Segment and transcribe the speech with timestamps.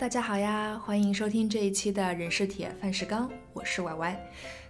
[0.00, 4.18] 大家好呀，欢迎收听这一期的人是铁，饭是钢，我是歪歪。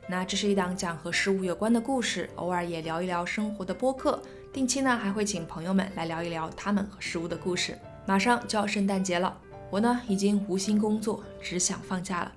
[0.09, 4.21] 那这是一档讲和食物有关的故事，偶尔也聊一聊生活的播客。
[4.53, 7.79] 定期呢还会请朋友们来聊一聊他们和食物的故事。
[8.07, 9.39] 马上就要圣诞节了，
[9.71, 12.33] 我呢已经无心工作，只想放假了。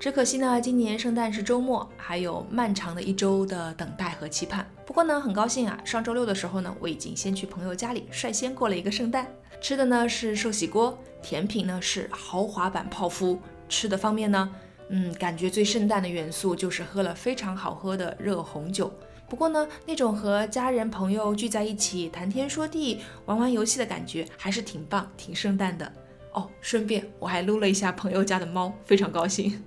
[0.00, 4.66] 只可惜呢，今年圣诞是周末，还有漫长的一周的等待和期盼。
[4.86, 9.26] 不过呢，很高兴啊，上周六的时候呢，我已经先去朋友家里率先过了一个圣诞。
[9.60, 13.38] 吃的呢是寿喜锅，甜品呢是豪华版泡芙。
[13.68, 14.50] 吃的方面呢，
[14.88, 18.90] 嗯，感觉最圣诞的元素就是喝了非常好喝的热红酒。
[19.28, 25.92] 不过呢，那种和家人朋友聚在一起谈天说地、玩玩游戏的感觉还是挺棒、挺圣诞的
[26.32, 26.48] 哦。
[26.62, 29.62] 顺便我还撸了一下朋友家的猫，非常高兴。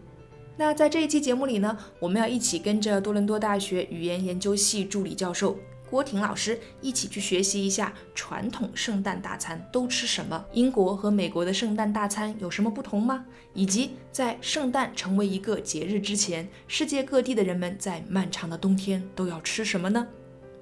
[0.56, 5.58] 那在这一期节目里呢，我们要一起跟着多伦多大学语言研究系助理教授
[5.90, 13.26] 郭婷老师一起去学习一下传统圣诞大餐都吃什么，英国和美国的圣诞大餐有什么不同吗？
[13.54, 20.08] 以及在圣诞成为一个节日之前，世界各地的人们在漫长的冬天都要吃什么呢？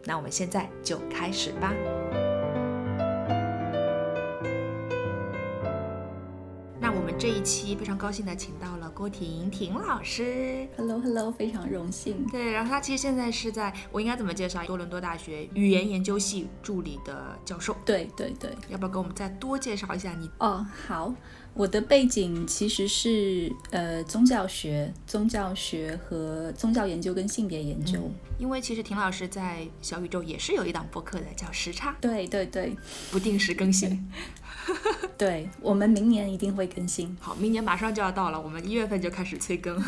[0.04, 1.74] 那我们现在就开始吧。
[7.02, 10.68] 我们这一期非常高兴的请到了郭婷婷老师。
[10.78, 12.24] Hello Hello，非常荣幸。
[12.28, 14.64] 对，然后她其实现在是在我应该怎么介绍？
[14.68, 17.76] 多伦多大学语言研究系助理的教授。
[17.84, 20.30] 对对对，要不要给我们再多介绍一下你？
[20.38, 21.12] 哦，好，
[21.56, 28.00] 我的背景其实是呃宗教学、宗教学和宗教研究跟性别研究。
[28.42, 32.76] 因为其实婷老师在小宇宙也是有一档播客的，叫时差，对对对
[33.12, 34.10] 不定时更新。
[35.16, 37.16] 对，我们明年一定会更新。
[37.20, 39.80] 好，明年马上就要到了，我们一月份就开始催更。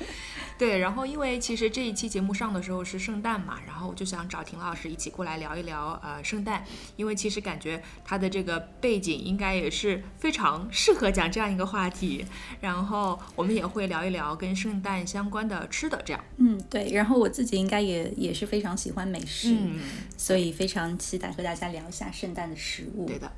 [0.62, 6.64] 对，然后因为其实这一期节目上的时候是圣诞嘛，然后我就想找婷老师一起过来聊一聊呃圣诞，
[6.94, 12.24] 因为其实感觉他的这个背景应该也是非常适合讲这样一个话题，
[12.60, 16.24] 然后我们也会聊一聊跟圣诞相关的吃的，这样。
[16.36, 16.92] 嗯，对。
[16.92, 19.80] 然后我自己应该也也是非常喜欢美食，嗯，
[20.16, 23.06] 所以非常期待和大家聊一下圣诞的食物。
[23.06, 23.32] 对的。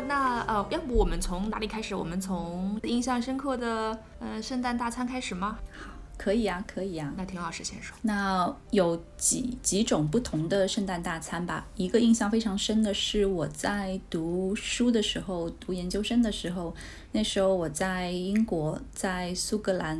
[0.00, 1.94] 后那呃，要不我们从哪里开始？
[1.94, 5.58] 我们从印象深刻的呃圣诞大餐开始吗？
[5.72, 7.10] 好可以啊，可以啊。
[7.16, 7.96] 那田老师先说。
[8.02, 11.66] 那有几几种不同的圣诞大餐吧。
[11.76, 16.74] 一个印象非常深的是我在读书的时候，读研究生的时候，
[17.12, 19.98] 那时候我在英国，在苏格兰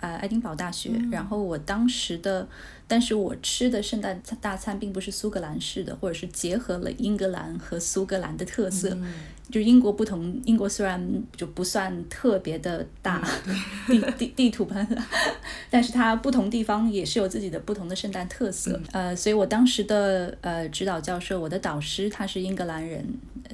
[0.00, 2.46] 呃爱丁堡大学，然后我当时的，
[2.92, 8.94] 但是我吃的圣诞大餐并不是苏格兰式的，或者是结合了英格兰和苏格兰的特色。
[9.50, 13.26] 就英国不同，英国虽然就不算特别的大，
[13.88, 14.86] 地地地图吧，
[15.70, 18.78] 但是它不同地方也是有自己的不同的圣诞特色。
[18.92, 23.02] 呃，所以我当时的呃指导教授，我的导师他是英格兰人，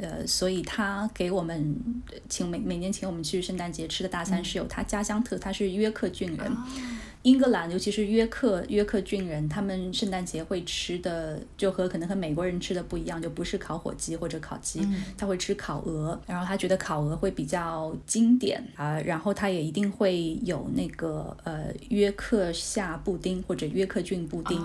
[0.00, 1.76] 呃，所以他给我们
[2.28, 6.52] 请每每年请我们去圣诞节吃的大餐是有他家乡特，他是约克郡人。
[7.28, 14.80] 英格兰，尤其是约克约克郡人，他们圣诞节会吃的就和可能和美国人吃的不一样，就不是烤火鸡或者烤鸡，
[15.18, 24.58] 他会吃烤鹅，然后他觉得烤鹅会比较经典啊、然后他也一定会有那个呃约克夏布丁或者约克郡布丁。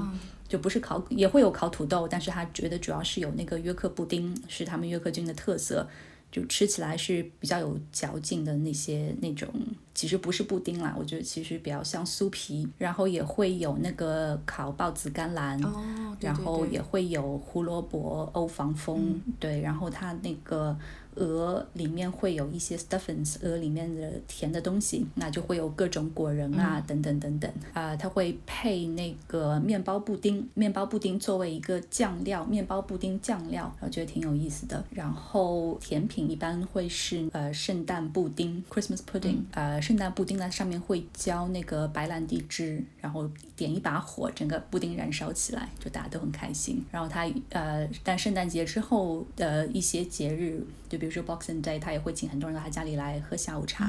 [0.46, 5.88] 就不是烤，也会有烤土豆，但是他觉得主要是有那个约克布丁是他们约克郡的特色，
[6.34, 9.48] 就吃起来是比较有嚼劲的那些那种，
[9.94, 20.76] 其实不是布丁啦，我觉得其实比较像酥皮，然后也会有那个烤豹子甘蓝，哦，对然后也会有胡萝卜欧防风，对，然后它那个
[21.16, 34.84] 鹅里面会有一些 stuffings，鹅里面的甜的东西，那就会有各种果仁啊、等等等等啊、它会配那个面包布丁，面包布丁作为一个酱料，面包布丁酱料，我觉得挺有意思的。
[34.92, 46.84] 然后甜品一般会是呃圣诞布丁 （Christmas pudding），、呃圣诞布丁呢上面会浇那个白兰地汁，然后点一把火，整个布丁燃烧起来，就大家都很开心。
[46.92, 53.88] 然后它呃，但圣诞节之后的一些节日，就比如说 Boxing Day，他也会请很多人到他家里来喝下午茶，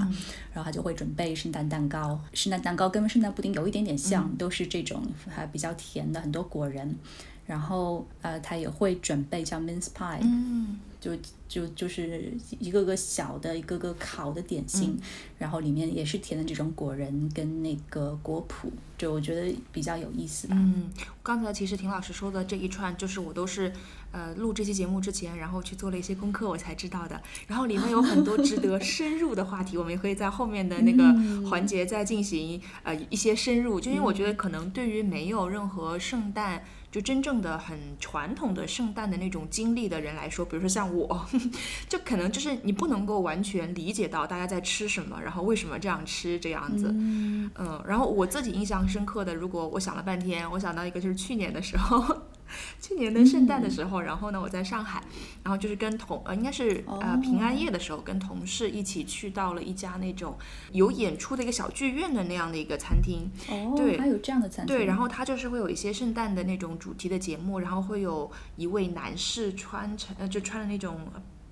[0.52, 2.20] 然后他就会准备圣诞蛋糕。
[2.32, 6.98] 圣诞蛋糕跟圣诞布丁有一点点像，都是这种还比较甜的，很多果仁。
[7.46, 11.12] 然后呃，他也会准备叫 mince pie，、嗯，就
[11.48, 14.98] 就就是一个个小的、一个个烤的点心，
[15.38, 20.56] 然后里面也是填的这种果仁跟那个果脯，就我觉得比较有意思吧。
[20.58, 20.90] 嗯，
[21.22, 23.70] 刚才其实婷老师说的这一串，就是我都是
[24.10, 27.20] 呃录这期节目之前，然后去做了一些功课，我才知道的。
[27.46, 31.04] 然后里面有很多值得深入的话题，我们也可以在后面的那个
[31.50, 33.78] 环节再进行呃一些深入。
[33.78, 36.64] 就因为我觉得可能对于没有任何圣诞
[36.94, 41.26] 就真正的很传统的圣诞的那种经历的人来说，比如说像我，
[41.90, 46.86] 就可能就是你不能够完全理解到大家在吃什么，然后为什么这样吃这样子。
[46.94, 52.16] 嗯嗯，然后我自己印象深刻的，如果我想了半天，我想到一个就是去年的时候，
[52.80, 55.02] 去年的圣诞的时候，然后呢我在上海，
[55.42, 60.36] 然后就是跟同呃应该是呃平安夜的时候，跟同事一起去到了一家那种
[60.72, 63.30] 有演出的一个小剧院的那样的一个餐厅。
[63.48, 64.76] 哦，对还有这样的餐厅。
[64.76, 70.98] 对，然后它就是会有一些圣诞的那种主题的节目，然后会有一位男士穿成呃就穿的那种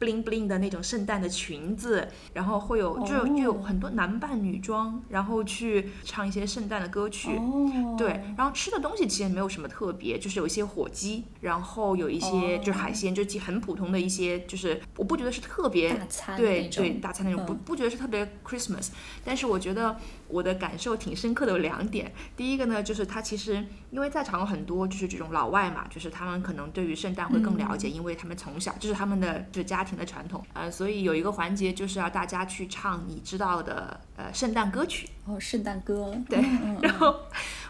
[0.02, 7.40] bling bling 的那种圣诞的裙子，然后会有就有就有很多男扮女装，然后去唱一些圣诞的歌曲。
[7.96, 18.88] 对，然后吃的东西其实没有什么特别，就是有一些火鸡，然后有一些就是海鲜，就很普通的一些，就是我不觉得是特别大餐对对大餐那种，不不觉得是特别 Christmas，
[19.24, 19.96] 但是我觉得
[20.32, 36.14] 我的感受挺深刻的有两点，第一个呢就是他其实因为在场有很多就是这种老外嘛，就是他们可能对于圣诞会更了解，因为他们从小这是他们的就是家庭的传统，呃，所以有一个环节就是要大家去唱你知道的呃圣诞歌曲，哦，圣诞歌。
[36.28, 36.38] 对
[36.80, 37.14] 然后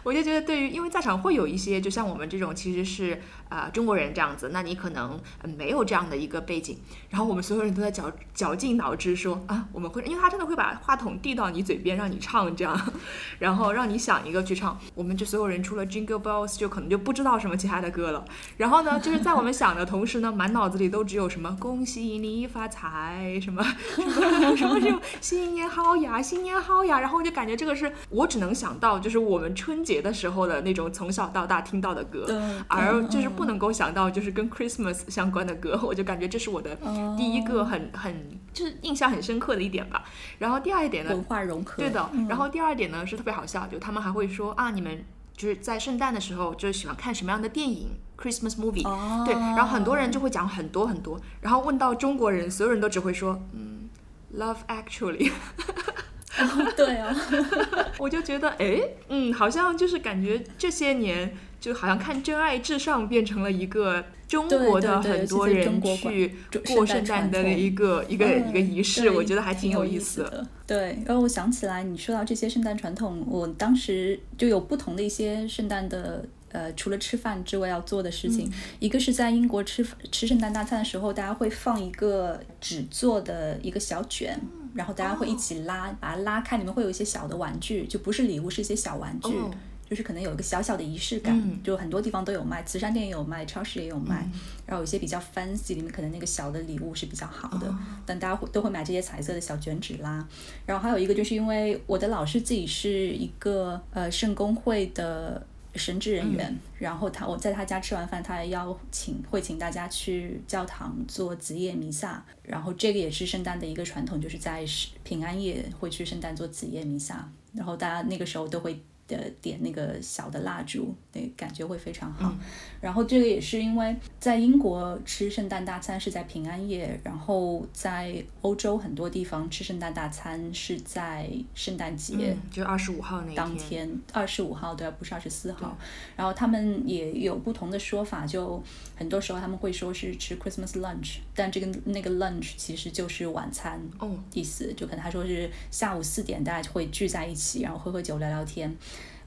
[0.03, 3.19] 我就觉得，对于因为在场会有一些，就像我们这种其实是
[3.49, 6.77] 呃中国人这样子，那你可能、呃没有这样的一个背景，
[7.09, 12.93] 然后我们所有人都在绞绞尽脑汁说啊，我们会，因为他真的会把话筒递到你嘴边让你唱这样，
[13.39, 18.25] 然后让你想一个去唱，我们这所有人除了 Jingle Bells 就可能就不知道什么其他的歌了。
[18.57, 23.63] 然后呢，就是在我们想的同时呢，满脑子里都只有什么恭喜你发财，什么
[23.95, 33.33] 什么什么新年好呀，新年好呀，然后我就感觉这个是我只能想到就是我们春节的时候的那种从小到大听到的歌，嗯而就是嗯。
[33.33, 40.03] 不能够想到就是跟 Christmas 相关的歌， 我就感觉这是我的哦第一个很很就是印象很深刻的一点吧。
[40.37, 41.77] 然后第二一点呢文，化融合。
[41.77, 42.27] 对的，嗯。
[42.27, 45.03] 然后第二点呢是特别好笑，就他们还会说啊，你们
[45.35, 53.89] 就是在圣诞的时候就是喜欢看什么样的电影 Christmas movie，、哦，对，然后很多人就会讲很多很多，然后问到中国人，所有人都只会说嗯
[54.37, 55.31] ，Love Actually，
[56.75, 57.15] 对哦，
[57.99, 66.35] 我就觉得哎，嗯，好像就是感觉这些年就好像看《真爱至上》变成了一个中国的很多中人去
[66.67, 70.47] 过圣诞的一个一个一个仪式，我觉得还挺有意思思的。。
[70.65, 76.25] 对，然后我想起来，你说到这些圣诞传统，我当时就有不同的一些圣诞的。
[76.53, 84.39] 呃，除了吃饭之外要做的事情，嗯一个是在英国吃吃圣诞大餐的时候，大家会放一个纸做的一个小卷，
[84.73, 89.29] 然后大家会一起拉，把它拉开，里面会有一些小的玩具，就不是礼物，是一些小玩具。
[89.29, 89.51] 哦
[89.85, 94.27] 就是可能有一个小小的仪式感，嗯就很多地方都有卖，慈善店也有卖，超市也有卖，
[94.65, 100.25] 然后有些比较 fancy，里面可能那个小的礼物是比较好的，但大家会都会买这些彩色的小卷纸啦。
[100.65, 105.45] 然后还有一个就是因为我的老师自己是一个呃圣公会的。
[105.75, 114.63] 神职人员，然后他我在他家吃完饭，他还邀请会请大家去教堂做子夜弥撒，然后这个也是圣诞的一个传统，就是在
[115.03, 118.79] 平安夜会去圣诞做子夜弥撒，然后大家那个时候都会
[119.09, 122.33] 呃点那个小的蜡烛，那感觉会非常好。
[122.81, 132.15] 然后这个也是因为在英国吃圣诞大餐是在平安夜，然后在欧洲很多地方吃圣诞大餐是在圣诞节。
[132.19, 135.77] 嗯，就二十五号那一当天二十五号对，不是二十四号。
[136.15, 138.61] 然后他们也有不同的说法，就
[138.95, 148.75] 很多时候他们会说是吃 Christmas lunch，但这个那个 lunch 其实就是晚餐哦，意思，就可能他说是下午四点大家会聚在一起，然后喝喝酒聊聊天，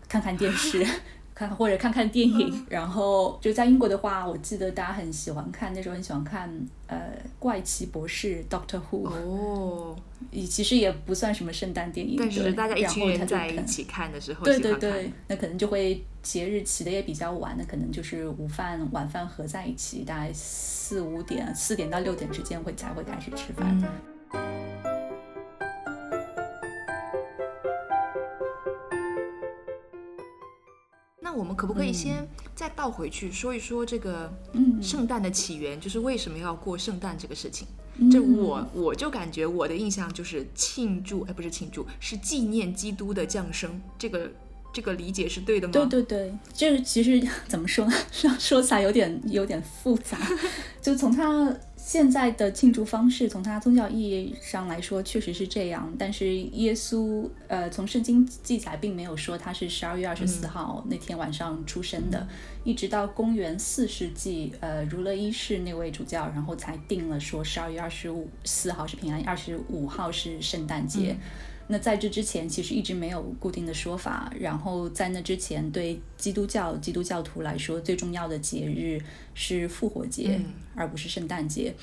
[0.08, 0.86] 看看电视。
[1.36, 6.50] 看或者看看电影，然后就在英国的话，我记得大家很喜欢看，那时候很喜欢看
[6.86, 9.94] 呃怪奇博士 Doctor Who，哦，
[10.30, 23.78] 也其实也不算什么圣诞电影，但是对大家一群人在一起看的时候，对对对，那可能就会节日起的也比较晚，那可能就是午饭晚饭合在一起，大概四五点四点到六点之间会才会开始吃饭。
[23.82, 24.15] 嗯
[31.56, 37.66] 可不可以先再倒回去说一说这个嗯圣诞的起源，就是为什么要过圣诞这个事情？
[37.98, 43.80] 嗯这我我就感觉我的印象就是庆祝，哎，不是庆祝，是纪念基督的降生。
[43.98, 44.30] 这个
[44.70, 45.72] 这个理解是对的吗？
[45.72, 47.92] 对对对，这个其实 怎么说呢？
[48.12, 50.18] 说说起来有点有点复杂。
[50.82, 51.56] 就从它
[51.87, 55.95] 现在的庆祝方式，从它宗教意义上来说，确实是这样。
[55.97, 62.26] 但是耶稣，呃，从圣经记载并没有说他是十二月二十四号那天晚上出生的，
[62.64, 71.16] 一直到公元四世纪，呃，儒勒一世那位主教，然后才定了说十二月二十五四号是平安夜，二十五号是圣诞节。
[71.68, 74.32] 那在这之前，其实一直没有固定的说法。
[74.38, 79.00] 然后在那之前，对基督教基督教徒来说，最重要的节日
[79.35, 80.40] 是复活节，
[80.75, 81.75] 而不是圣诞节。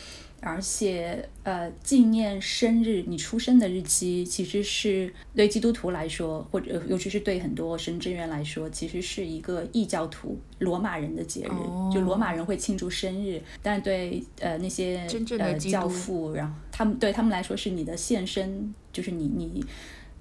[0.44, 11.94] 而且，呃，纪念生日，你出生的日期，其实是对基督徒来说，或者尤其是对很多神职员来说，其实是一个异教徒罗马人的节日。
[11.94, 15.08] 就罗马人会庆祝生日，但对呃那些
[15.40, 19.64] 呃教父，然后他们对他们来说是你的献身，就是你你。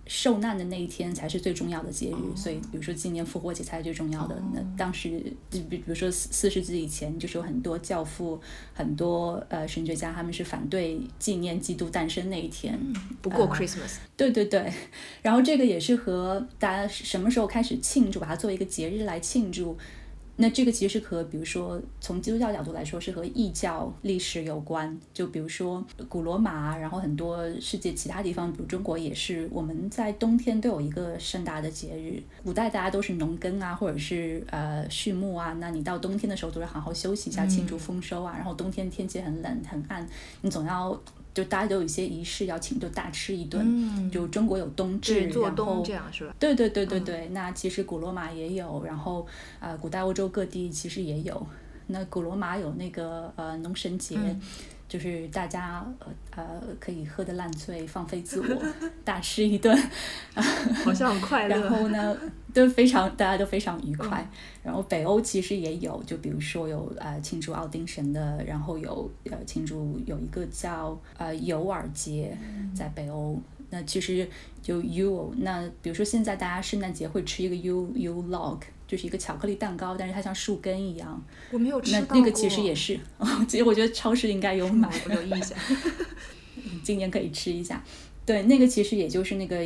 [0.07, 4.37] 受难的那一天才是最重要的节日，所以比如说纪念复活节才是最重要的。
[4.53, 8.41] 那当时，比比如说四四世纪以前，就是有很多教父、
[8.75, 12.79] 很多呃神学家，他们是反对纪念基督诞生那一天，
[13.21, 13.97] 不过 Christmas。
[14.17, 14.73] 对对对，
[15.23, 19.79] 然后这个也是和大家什么时候开始庆祝，把它作为一个节日来庆祝。
[20.43, 24.99] 那这个其实是和，比如说从基督教角度来说，是和异教历史有关。
[25.15, 32.21] 就比如说古罗马，然后很多世界其他地方，比如中国也是，我们在冬天都有一个盛大的节日。
[32.43, 38.35] 古代大家都是农耕啊，或者是呃畜牧啊，那你到冬天的时候都是好好休息一下，庆祝丰收啊。
[38.37, 40.05] 然后冬天天气很冷很暗，
[40.41, 41.01] 你总要。
[41.35, 44.11] 就大家都有一些仪式要请，就大吃一顿。
[44.11, 45.85] 就中国有冬至，然后
[46.39, 47.29] 对对对对对。
[47.29, 49.27] 那其实古罗马也有，然后
[49.61, 51.47] 呃，古代欧洲各地其实也有。
[51.87, 54.17] 那古罗马有那个呃农神节。
[54.93, 56.07] 就是大家呃
[56.37, 58.63] 呃可以喝得烂醉，放飞自我，
[59.03, 59.75] 大吃一顿，
[60.85, 61.57] 好像很快乐。
[61.57, 62.15] 然后呢，
[62.53, 64.29] 都非常大家都非常愉快。
[64.63, 72.37] 然后北欧其实也有，就比如说有呃庆祝奥丁神的，然后有呃庆祝有一个叫呃尤尔节，
[72.75, 73.41] 在北欧。
[73.71, 74.29] 那其实
[74.61, 78.59] 就 U，那比如说现在大家圣诞节会吃一个 U U log。
[78.93, 81.25] 就是一个巧克力蛋糕，但是它像树根一样。
[81.51, 83.01] 我没有吃到那那个其实也是，
[83.49, 84.87] 其实我觉得超市应该有买。
[85.09, 85.57] 我有印象。
[86.85, 87.83] 今年可以吃一下。
[88.25, 89.57] 对，那个其实也就是那个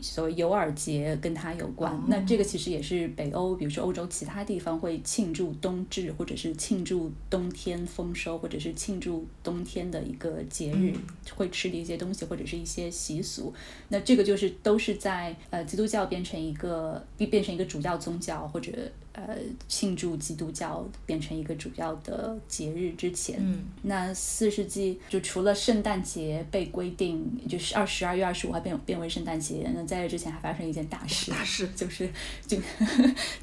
[0.00, 2.00] 所谓尤尔节跟它有关。
[2.06, 10.94] 那这个其实也是北欧，比如说欧洲其他地方会庆祝冬至，或者是庆祝冬天丰收，或者是庆祝冬天的一个节日，
[11.34, 13.52] 会吃的一些东西或者是一些习俗。
[13.88, 18.72] 那这个就是都是在呃基督教变成一个变成一个主要宗教或者。
[19.16, 23.40] 呃，庆祝基督教变成一个主要的节日之前，
[23.82, 32.08] 那四世纪就除了圣诞节被规定，就是二十二月二十五号变变为圣诞节，那在这之前还发生一件大事，大事就是
[32.46, 32.60] 君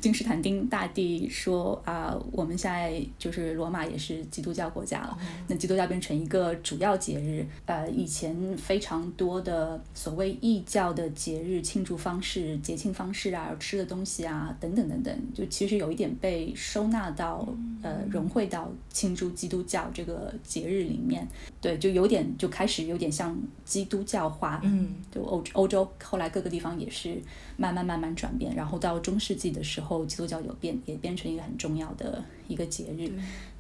[0.01, 15.46] 君士坦丁大帝说啊，我们现在就是罗马也是基督教国家了，那基督教变成一个主要节日，呃，以前非常多的所谓异教的节日庆祝方式、节庆方式啊，吃的东西啊，等等等等，就。
[15.62, 17.48] 其实有一点被收纳到，
[17.84, 21.27] 呃，融汇到庆祝基督教这个节日里面，
[21.60, 27.22] 对，就有点就开始有点像基督教化，嗯，就欧欧洲后来各个地方也是
[27.58, 33.12] 慢慢慢慢转变，然后到中世纪的时候，基督教有变，也变成一个很重要的一个节日，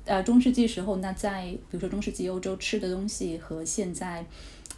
[0.05, 4.25] 呃，中世纪时候，那在比如说中世纪欧洲吃的东西和现在。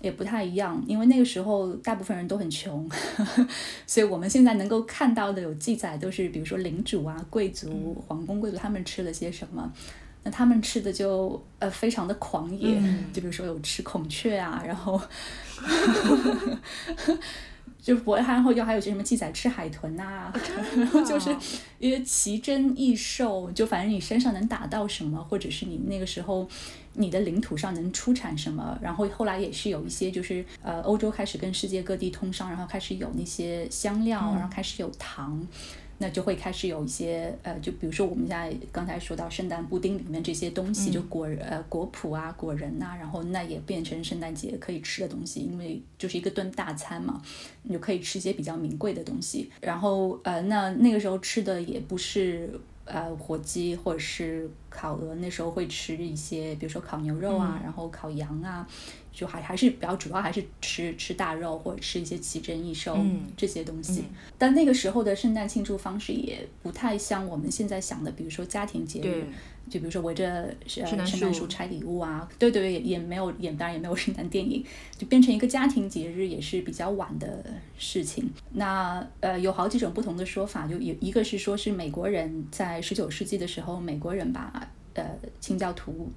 [0.01, 2.89] 也不太一样，因为那个时候大部分人都很穷，
[3.87, 9.71] 所以我们现在能够看到的有记载都是，比如说领主啊、贵族、皇宫贵族他们吃了些什么，
[10.23, 12.75] 那他们吃的就呃非常的狂野，
[13.13, 15.01] 就比如说有吃孔雀啊，然后。
[17.83, 20.31] 就我然后又还有些什么记载吃海豚呐，
[20.77, 21.35] 然后就是
[21.79, 26.47] 因为奇珍异兽，就反正你身上能打到什么，或者是你那个时候
[26.93, 35.45] 你的领土上能出产什么，然后后来也是有一些就是呃欧洲开始跟世界各地通商，然后开始有那些香料，然后开始有糖。
[36.03, 47.21] 那就会开始有一些呃，就比如说我们现在刚才说到圣诞布丁里面这些东西，就果呃果脯啊、果仁呐，然后那也变成圣诞节可以吃的东西，因为就是一个顿大餐嘛，
[47.61, 49.49] 你就可以吃一些比较名贵的东西。
[49.61, 52.49] 然后呃，那那个时候吃的也不是
[52.85, 58.67] 呃火鸡或者是烤鹅，那时候会吃一些，比如说烤牛肉啊，然后烤羊啊。
[59.13, 62.97] 就还还是比较主要，还是吃吃大肉或者吃一些奇珍异兽
[63.37, 64.05] 这些东西。
[64.39, 69.27] 但那个时候的圣诞庆祝方式也不太像我们现在想的，比如说家庭节日，
[69.69, 74.63] 就比如说围着圣诞树拆礼物啊，对对，也也没有，也当然也没有圣诞电影，
[74.97, 77.43] 就变成一个家庭节日也是比较晚的
[77.77, 78.29] 事情。
[78.51, 85.05] 那呃，有好几种不同的说法，就有一个是说是美国人在十九世纪的时候，美国人把呃
[85.39, 86.09] 清教徒，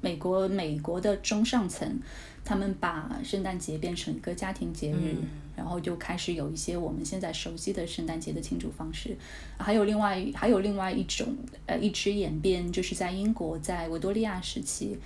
[0.00, 2.00] 美国美国的中上层。
[2.48, 5.16] 他们把圣诞节变成一个家庭节日，
[5.56, 9.16] 然后就开始有一些我们现在熟悉的圣诞节的庆祝方式。
[9.58, 11.34] 还有另外还有另外一种
[11.64, 14.96] 呃一直演变，就是在英国在维多利亚时期，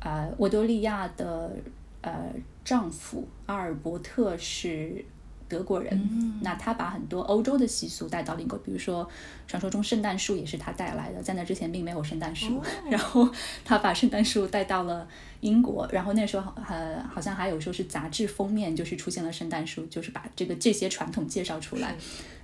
[0.00, 1.56] 呃维多利亚的
[2.00, 2.32] 呃
[2.64, 5.04] 丈夫阿尔伯特是
[5.48, 9.08] 德国人，那他把很多欧洲的习俗带到了英国，比如说
[9.46, 13.28] 传说中圣诞树也是他带来的，在那之前并没有圣诞树， 然后
[13.64, 15.06] 他把圣诞树带到了
[15.40, 21.94] 英国，然后那时候呃好像还有说是杂志封面就是出现了圣诞树，就是把这个这些传统介绍出来。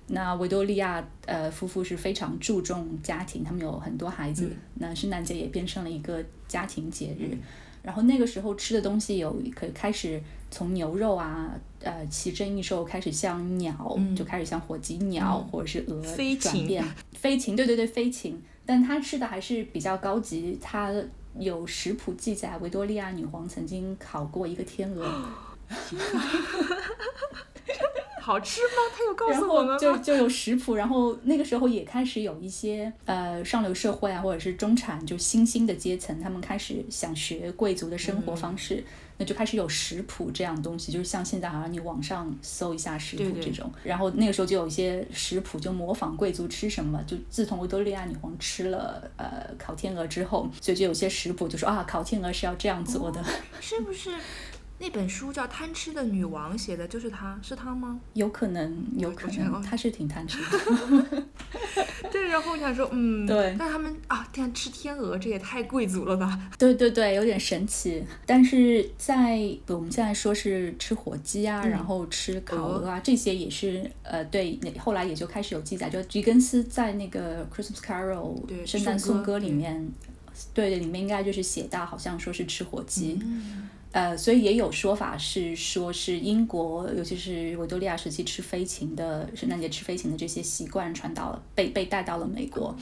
[0.08, 7.38] 那维多利亚呃夫妇是非常注重家庭，他们有很多孩子，那圣诞节也变成了一个家庭节日。
[7.82, 16.00] 然后那个时候吃的东西有可开始从牛肉啊，呃，奇珍异兽开始像鸟，就开始像火鸡鸟或者是鹅
[16.36, 18.40] 转变飞禽，对对对，飞禽。
[18.64, 20.92] 但他吃的还是比较高级，他
[21.36, 25.28] 有食谱记载，维多利亚女皇曾经烤过一个天鹅。
[28.22, 28.68] 好吃吗？
[28.96, 38.84] 他有告诉我们就就有食谱，然后那个时候也开始有一些呃上流社会啊，或者是中产就新兴的阶层，他们开始想学贵族的生活方式，
[39.18, 53.22] 那就开始有食谱这样东西，就是像现在好像你网上搜一下食谱这种，然后那个时候就有一些食谱就模仿贵族吃什么，就自从维多利亚女皇吃了呃烤天鹅之后，所以就有些食谱就说啊烤天鹅是要这样做的，
[53.60, 54.10] 是不是？
[54.82, 58.00] 那本书叫《贪吃的女王》，写的就是她，是她吗？
[58.14, 61.22] 有可能，有可能，她是挺贪吃的。
[62.10, 63.54] 对，然后我想说，嗯， 对。
[63.56, 66.36] 但他们啊，天吃天鹅，这也太贵族了吧？
[66.58, 68.02] 对对对，有点神奇。
[68.26, 79.88] 但是在我们现在说是吃火鸡啊，然后吃烤鹅啊，这些也是呃，对，后来也就开始有记载，就吉根斯在那个《Christmas Carol》圣诞颂歌里面，
[80.52, 83.20] 对对，里面应该就是写到，好像说是吃火鸡。
[83.92, 92.74] 呃，所以也有说法是说，是英国，尤其是维多利亚时期吃飞禽的圣诞节吃飞禽的这些习惯传到了，被被带到了美国。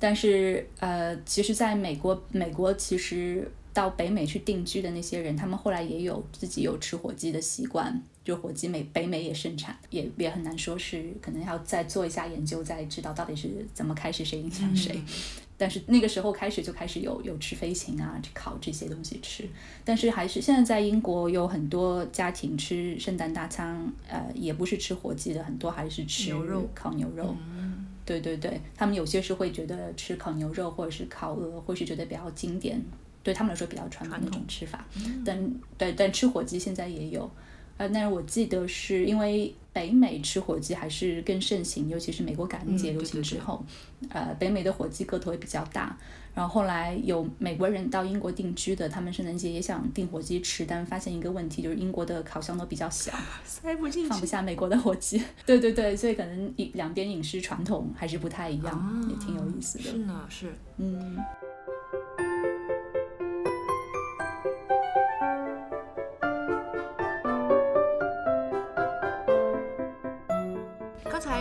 [0.00, 15.02] 但是，呃，其实在美国，美国其实到北美去定居的那些人，他们后来也有自己有吃火鸡的习惯，就火鸡美北美也盛产，也也很难说是可能要再做一下研究，再知道到底是怎么开始谁影响谁。
[15.56, 19.48] 但是那个时候开始就开始有有吃飞禽啊，烤这些东西吃。
[19.82, 27.34] 但是还是现在在英国有很多家庭吃圣诞大餐，呃，也不是吃火鸡的，很多还是吃牛肉烤牛肉。
[28.04, 32.78] 对对对，他们有些是会觉得吃烤牛肉或者是烤鹅，或是觉得比较经典，
[33.22, 34.86] 对他们来说比较传统的那种吃法。
[35.24, 37.30] 但对但吃火鸡现在也有。
[37.78, 43.64] 呃，但是我记得是因为北美吃火鸡还是更盛行，尤其是美国感恩节流行之后，
[44.10, 45.96] 呃，北美的火鸡个头也比较大。
[46.34, 53.12] 然后后来有美国人到英国定居的，他们圣诞节也想订火鸡吃，但发现一个问题，就是英国的烤箱都比较小，
[53.44, 55.20] 塞不进去，放不下美国的火鸡。
[55.44, 59.84] 对对对，所以可能一两边饮食传统还是不太一样，也挺有意思的。
[59.84, 61.16] 是呢，是，嗯。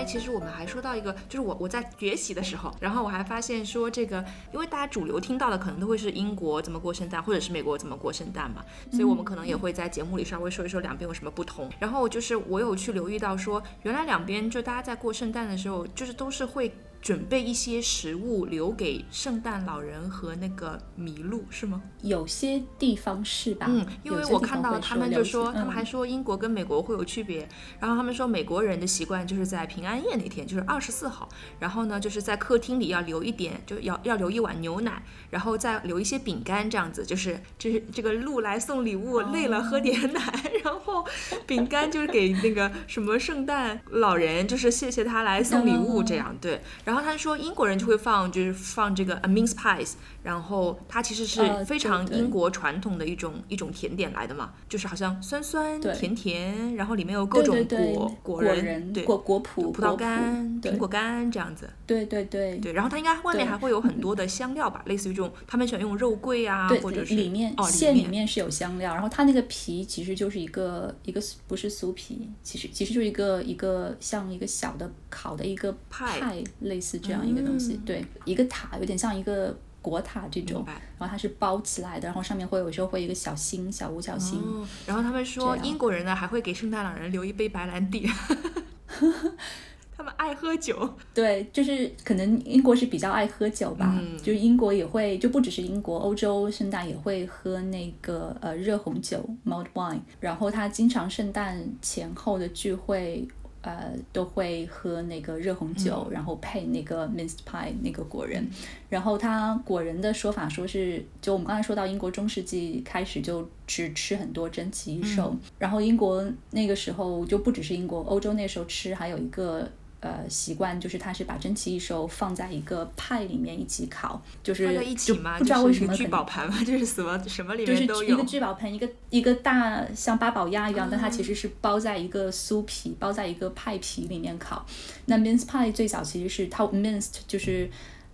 [0.08, 11.70] 其实我们还说到一个，就是我我在学习的时候，然后我还发现说这个，因为大家主流听到的可能都会是英国怎么过圣诞，或者是美国怎么过圣诞嘛，所以我们可能也会在节目里稍微说一说两边有什么不同。
[11.78, 16.72] 然后就是我有去留意到说，原来两边就大家在过圣诞的时候，就是都是会。
[17.08, 21.82] 准备一些食物留给圣诞老人和那个麋鹿是吗？
[22.02, 23.66] 有些地方是吧？
[23.70, 27.48] 嗯，因为我看到他们就说，他们还说英国跟美国会有区别。
[27.80, 31.30] 然后他们说美国人的习惯就是在平安夜那天，就是二十四号，
[31.62, 40.22] 然后呢就是在客厅里要留一点，就要要留一碗牛奶，然后再留一些饼干，这样子就是就是这个鹿来送礼物，累了喝点奶，
[40.62, 41.08] 然后
[41.46, 46.62] 饼干就是给那个什么圣诞老人，就是谢谢他来送礼物这样对。
[46.84, 49.94] 然后后他说，英国人就会放，就是放这个 a mince pies，
[50.28, 61.70] 然后它其实是非常英国传统的一种一种甜点来的嘛，就是好像酸酸甜甜，然后里面有各种果果仁，对果果脯、葡萄干、苹果干这样子。
[61.86, 62.58] 对对对。
[62.58, 68.28] 对，然后它应该外面还会有很多的香料吧，类似于这种他们喜欢用肉桂啊，或者是里面馅里面。
[68.28, 76.44] 是有香料，然后它那个皮其实就是一个一个不是酥皮，其实其实就是一个一个像一个小的烤的一个派类。
[76.60, 79.58] 类似这样一个东西，对，一个塔有点像一个
[79.90, 80.64] 国塔这种，
[81.00, 84.42] 然后它是包起来的，然后上面会有时候会一个小星，小五角星。
[84.86, 88.08] 然后他们说英国人呢还会给圣诞老人留一杯白兰地，
[89.96, 90.94] 他们爱喝酒。
[91.14, 103.28] 对，就是可能英国是比较爱喝酒吧，就是英国也会，就不只是英国，欧洲圣诞也会喝那个呃热红酒 （mulled wine），然后他经常圣诞前后的聚会。
[103.62, 108.48] 呃，都会喝那个热红酒，然后配那个 minced pie 那个果仁。
[108.90, 119.70] 然后它果仁的说法说是，就我们刚才说到英国中世纪开始就只吃很多珍奇异兽，然后英国那个时候就不只是英国，欧洲那时候吃还有一个。
[120.00, 125.40] 呃，习惯就是它是把珍奇异兽放在一个派里面一起烤，就是在一起吗？
[125.40, 126.56] 不知道为什么聚宝盘吗？
[126.64, 128.14] 就是什么什么里面都有。
[128.14, 134.64] 一个聚宝盆，一个一个大像八宝鸭一样，但它其实是包在一个酥皮，包在一个派皮里面烤。
[135.08, 137.68] 那 mince pie 最早其实是它 minced 就是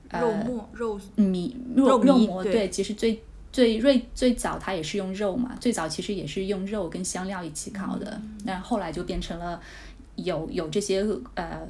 [0.10, 9.62] 肉末肉米肉肉末对，其实最最最最早它也是用肉嘛，最早其实也是用肉跟香料一起烤的，但后来就变成了。
[10.16, 11.68] 有有这些呃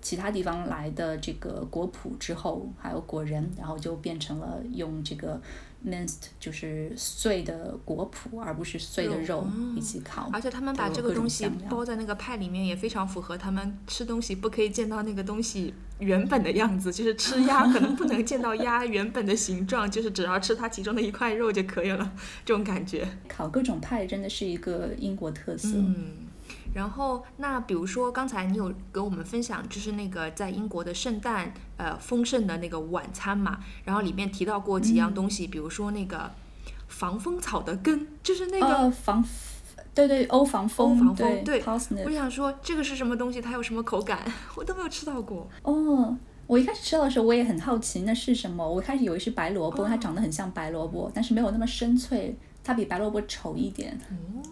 [0.00, 5.40] 其他地方来的这个果脯之后，还有果仁，然后就变成了用这个
[5.86, 10.28] minced 就是碎的果脯，而不是碎的肉一起烤。
[10.30, 22.12] 而且他们把这个东西包在那个派里面，也非常符合他们吃东西不可以见到那个东西原本的样子，就是吃鸭可能不能见到鸭 原本的形状，就是只要吃它其中的一块肉就可以了，
[22.44, 23.08] 这种感觉。
[23.26, 25.68] 烤各种派真的是一个英国特色。
[25.74, 26.23] 嗯。
[26.74, 36.30] 然后，那比如说刚才你有跟我们分享，就是那个在英国的圣诞呃丰盛的那个晚餐嘛，然后里面提到过几样东西，比如说那个
[36.88, 39.24] 防风草的根，就是那个防，
[39.94, 41.62] 对对，欧防风，欧防风，对。
[42.04, 43.40] 我想说这个是什么东西？
[43.40, 44.20] 它有什么口感？
[44.56, 45.48] 我都没有吃到过。
[45.62, 46.16] 哦，
[46.48, 52.36] 我一开始吃到的时候我也很好奇那是什么，我一开始以为是白萝卜，它长得很像白萝卜，但是没有那么深脆。
[52.64, 53.96] 它比白萝卜稠一点，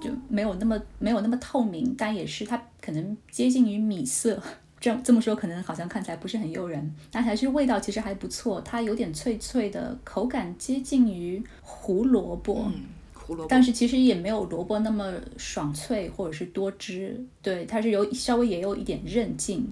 [0.00, 4.40] 就没有那么没有那么透明，但也是它可能接近于米色。
[4.78, 8.60] 这样这么说可能好像看起来不是很诱人，但还是味道其实还不错。
[8.60, 12.68] 它有点脆脆的，口感接近于胡萝卜，
[13.14, 17.24] 胡萝卜，但是其实也没有萝卜那么爽脆或者是多汁。
[17.40, 19.66] 对，它是有稍微也有一点韧劲，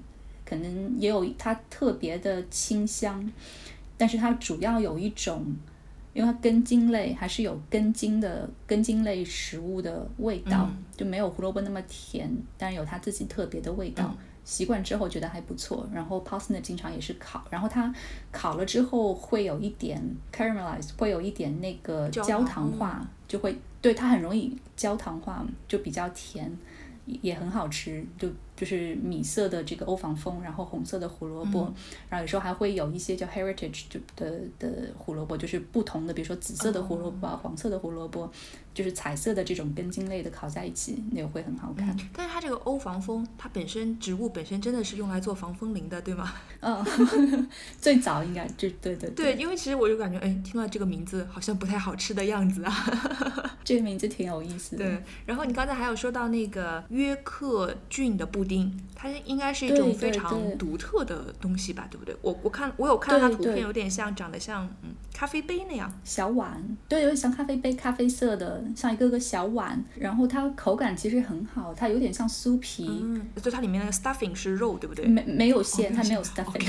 [0.45, 3.31] 可能也有它特别的清香，
[3.99, 5.45] 但是它主要有一种。
[6.21, 14.15] 因为它根茎类还是有根茎的根茎类食物的味道，就没有胡萝卜那么甜，但是有它自己特别的味道。
[14.45, 15.89] 习惯之后觉得还不错。
[15.95, 17.95] 然后 parsnip 经常也是烤，然后它
[18.31, 19.99] 烤了之后会有一点
[20.31, 26.55] caramelize，会有一点那个焦糖化，就会对它很容易焦糖化，就比较甜，
[27.07, 28.05] 也很好吃。
[28.19, 28.29] 就
[28.61, 31.73] 就是米色的这个欧防风，然后红色的胡萝卜，
[32.11, 38.31] 然后有时候还会有一些叫 heritage 就的的胡萝卜，就是不同的，比如说紫色的胡萝卜啊，黄色的胡萝卜，
[38.75, 41.97] 就是彩色的这种根茎类的烤在一起，那个会很好看。
[42.13, 46.35] 但是它这个欧防风，它本身植物本身真的是用来做防风林的，对吗？
[46.61, 46.85] 嗯，
[47.81, 52.75] 最早应该就对对对，因为其实我就感觉，哎，听到这个名字好像不太好吃的样子啊。
[53.65, 54.85] 这个名字挺有意思的。
[54.85, 58.45] 对，然后你刚才还有说到那个约克郡的布。
[58.51, 62.17] 丁，它应该是一种非常独特的东西吧，对不对？
[62.21, 69.83] 我我看我有看到它图片，有点像长得像嗯咖啡杯那样小碗，对，有点像咖啡杯，咖啡色的，像一个个小碗。
[69.99, 75.07] 然后它口感其实很好，它有点像酥皮，嗯，就它里面那个 stuffing 是肉，对不对？
[75.07, 76.67] 没没有馅， 它没有 stuffing，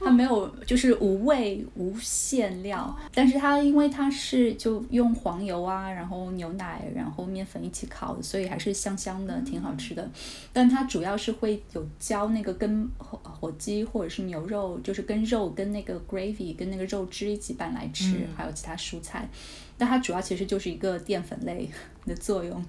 [0.00, 10.08] 它没有就是无味无馅料，但是它因为它是就用黄油啊，然后牛奶，然后面粉一起烤的，所以还是香香的，挺好吃的。
[10.52, 19.28] 但它主要是会有浇那个跟火火鸡或者是牛肉，就是跟肉跟那个 gravy 跟那个肉汁一起拌来吃，还有其他蔬菜。
[19.80, 21.66] 但它主要其实就是一个淀粉类
[22.06, 22.62] 的作用，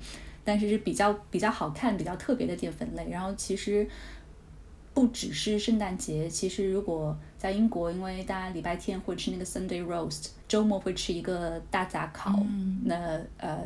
[0.44, 3.10] 但是是比较比较好看、比较特别的淀粉类。
[3.12, 3.86] 然后其实
[4.94, 12.34] 不只是圣诞节，其实如果在英国，因为大家礼拜天会吃那个 Sunday roast，周末会吃一个大杂烤，
[12.86, 13.66] 那呃。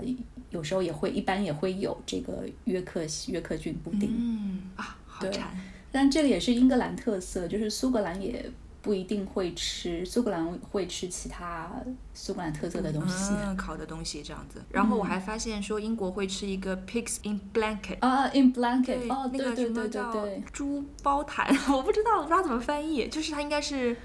[0.52, 4.10] 有时候也会，一般也会有这个约克约克郡布丁。
[4.18, 5.50] 嗯啊，好馋。
[5.92, 8.50] 但这个也是英格兰特色，就是苏格兰也
[8.86, 11.72] 不一定会吃，苏格兰会吃其他
[12.14, 14.62] 苏格兰特色的东西，烤的东西这样子。
[14.70, 17.98] 然后我还发现说英国会吃一个 pigs in blanket。
[18.02, 19.12] 啊，in blanket。
[19.12, 20.14] 哦，那个什么叫
[20.54, 21.48] 猪包毯？
[21.74, 23.98] 我不知道，我不知道怎么翻译，就是它应该是。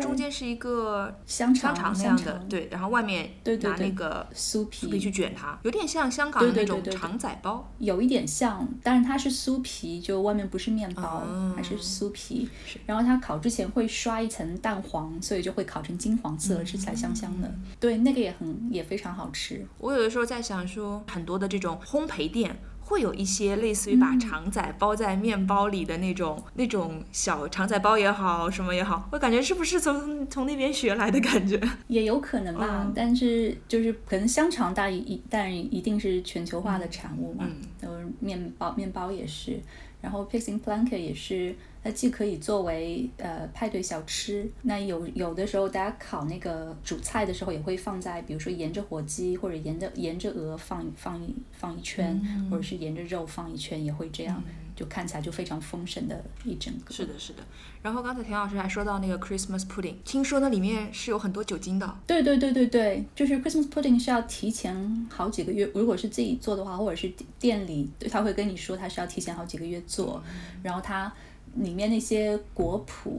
[0.00, 3.30] 中间是一个香肠那样的，对，然后外面
[3.62, 11.24] 拿那个酥皮去卷它，有点像香港的那种肠仔包，有一点像，但是它是酥皮，就外面不是面包，
[11.56, 12.48] 还是酥皮。
[12.86, 17.52] 然后它烤之前会刷一层蛋黄，所以就会烤成金黄色，吃起来香香的。
[17.78, 19.66] 对，那个也很也非常好吃。
[19.78, 22.56] 我有的时候在想说，很多的这种烘焙店。
[22.90, 31.60] 会有一些类似于把肠仔包在面包里的那种那种小肠仔包也好，什么也好，我感觉是不是从从那边学来的感觉？
[31.86, 37.48] 也有可能吧，但是就是可能香肠大一，但一定是全球化的产物嘛。
[37.82, 39.60] 嗯，面包面包也是。
[40.02, 54.42] 然后 Pigs in Blanket 也是，它既可以作为呃派对小吃，那有有的时候大家烤那个主菜的时候也会放在，比如说沿着火鸡或者沿着沿着鹅放放一放一圈，或者是沿着肉放一圈，也会这样。
[54.76, 56.94] 就看起来就非常丰盛的一整个。
[56.94, 57.42] 是的，是的。
[57.82, 61.98] 然后刚才田老师还说到那个 Christmas pudding，听说那里面是有很多酒精的。
[62.06, 70.22] 对对对对对，就是 Christmas pudding 是要提前好几个月，如果是自己做的话，或者是店里，他会跟你说他是要提前好几个月做，
[70.62, 71.12] 然后它
[71.54, 73.10] 里面那些果脯。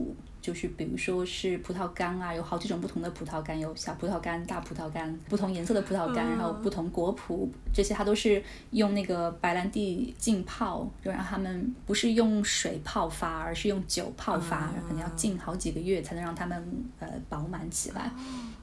[0.42, 8.42] 就是比如说是葡萄干啊，有好几种不同的葡萄干，有小葡萄干、大葡萄干，不同颜色的葡萄干，然后不同果脯，这些它都是
[8.72, 18.10] 用那个白兰地浸泡，就让他们不是用水泡发，而是用酒泡发，可能要浸好几个月才能让他们呃饱满起来，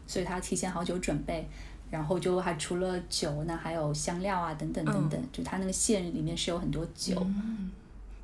[0.05, 1.47] 所以他提前好久准备，
[1.89, 7.25] 然后就还除了酒呢，还有香料啊等等等等，就它那个馅里面是有很多酒。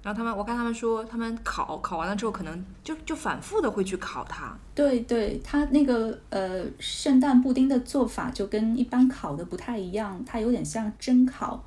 [0.05, 4.55] 然后他们，我看他们说，他们烤烤完了之后，可能就就反复的会去烤它。
[4.75, 11.63] 对对，它那个呃圣诞布丁的做法就跟一般烤的不太一样，它有点像蒸烤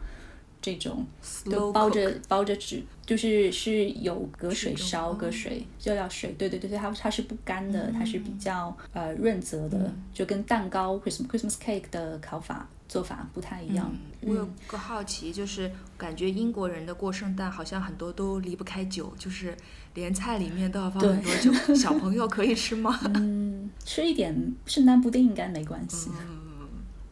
[0.62, 1.05] 这种，
[1.51, 6.31] 都包着包着纸，就是是有隔水烧，隔水就要水。
[6.38, 12.68] 对对对对，它它是不干的，它是比较呃润泽的，就跟蛋糕 Christmas Christmas cake 的烤法。
[12.88, 13.92] 做法不太一样。
[14.22, 19.57] 我有个好奇，就是感觉英国人的过圣诞好像很多都离不开酒，就是
[19.94, 21.53] 连菜里面都要放很多酒。
[21.77, 22.98] 小朋友可以吃吗？
[23.14, 26.11] 嗯，吃一点圣诞布丁应该没关系。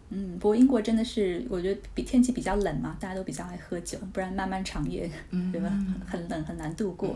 [0.08, 5.10] 嗯，不过英国真的是，我觉得比天气比较冷嘛，大家都比较爱喝酒，不然漫漫长夜，
[5.52, 5.68] 对吧？
[6.06, 7.10] 很冷很难度过。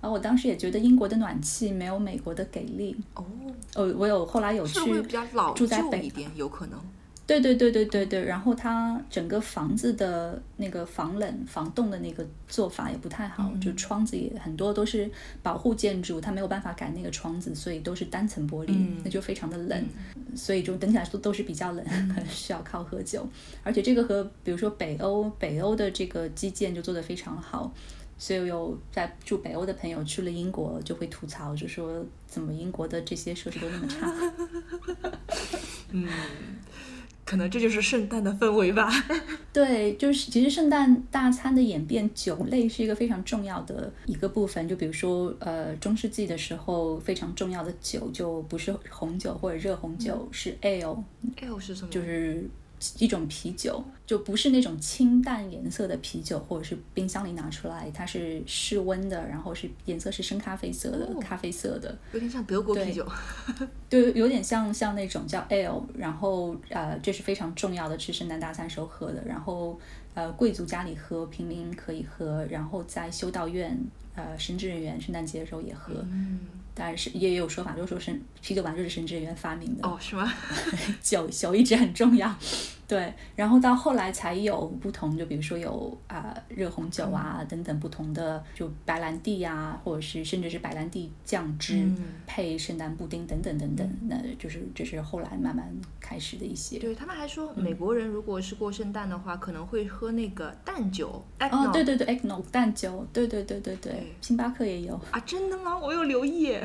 [0.00, 2.96] 然后我当时也觉得英国的暖气没有美国的给力。
[3.14, 3.24] 哦，
[3.74, 4.78] 哦，我有后来有去
[5.54, 6.80] 住在北一点，有可能。
[7.28, 15.10] 对对对对对对，然后它整个房子的那个防冷防冻的那个做法也不太好，就窗子也很多都是
[15.42, 19.84] 保护建筑，它没有办法改那个窗子，所以都是单层玻璃，那就非常的冷，
[20.34, 23.28] 所以就整体来说都是比较冷，可 能需要靠喝酒。
[23.62, 27.70] 而且这个和比如说北欧，北欧的这个基建就做得非常好，
[28.16, 34.10] 所以有在住北欧的朋友去了英国就会吐槽，就说怎么英国的这些设施都那么差。
[35.92, 36.08] 嗯。
[37.28, 38.88] 可能这就是圣诞的氛围吧。
[39.52, 44.66] 对，就是其实圣诞大餐的演变，酒类是一个非常重要的一个部分。
[44.66, 51.04] 就比如说，呃，中世纪的时候非常重要的酒，就不是红酒或者热红酒，是 ale。
[51.42, 51.90] ale 是什么？
[51.90, 52.48] 就是。
[52.98, 63.06] 一种啤酒，就不是那种清淡颜色的啤酒，或者是冰箱里拿出来，它是室温的，然后是颜色是深咖啡色的，咖啡色的，有点像德国啤酒，
[63.88, 69.78] 对，有点像像那种叫 ale，然后呃，这是非常重要的，吃圣诞大餐时候喝的，然后
[70.14, 73.78] 呃，贵族家里喝，平民可以喝，然后在修道院，
[74.14, 75.94] 呃，神职人员圣诞节的时候也喝。
[75.94, 80.32] 当然是也有说法，就是说神啤酒吧就是神职人员发明的哦，是吗？
[81.02, 82.34] 酒酒一直很重要。
[82.88, 91.86] 对，然后到后来才有不同，就比如说有啊热红酒啊等等不同的，就白兰地呀，或者是甚至是白兰地酱汁
[92.26, 95.70] 配圣诞布丁等等等等，那就是这是后来慢慢
[96.00, 96.78] 开始的一些。
[96.78, 101.22] 对他们还说，美国人如果是过圣诞的话，可能会喝那个蛋酒。
[101.38, 105.76] 哦，对对对，eggnog 蛋酒，对对对对对，星巴克也有啊，真的吗？
[105.78, 106.56] 我有留意，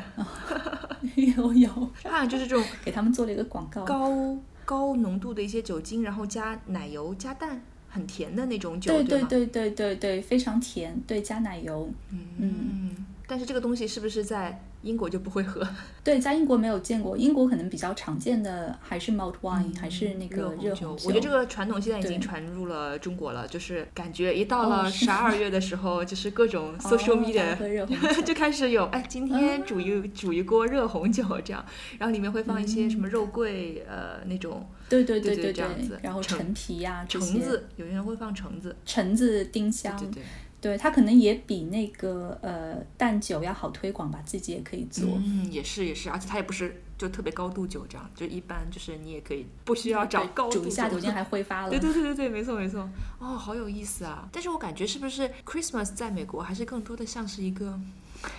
[1.15, 1.69] 有 有，
[2.03, 4.38] 啊， 就是这种给他们做了一个广告，高。
[4.65, 12.92] 高浓度的一些酒精，然后加奶油、加蛋，很甜的那种酒，对对对对对对，非常甜，对，加奶油，嗯嗯。
[13.27, 14.63] 但是这个东西是不是在？
[14.83, 15.65] 英国就不会喝，
[16.03, 17.15] 对，在英国没有见过。
[17.15, 21.07] 英国可能比较常见的还是 malt wine，还是那个热红酒。
[21.07, 27.55] 我觉得这个传统现在已经传入了中国了，就是感觉一到了十二月的时候，就是各种 social media
[28.25, 31.65] 就开始有，哎，今天煮一煮一锅热红酒这样，
[31.97, 39.97] 然后里面会放一些什么肉桂，呃，那种，对对对对，这样子，然后陈皮呀，橙子，有些人会放橙子，橙子、丁香。
[39.97, 40.15] 对对。
[40.15, 40.23] 对
[40.78, 45.06] 它可能也比那个呃淡酒要好推广吧，自己也可以做。
[45.17, 51.69] 嗯，也是也是，而且它也不是就特别高度酒这样，就一般就是你也可以不需要找高度煮一下酒 精还挥发了。
[51.69, 52.89] 对对对对对，没错没错。
[53.19, 54.28] 哦，好有意思啊！
[54.32, 57.80] 但是我感觉是不是 Christmas 在美国还是更多的像是一个。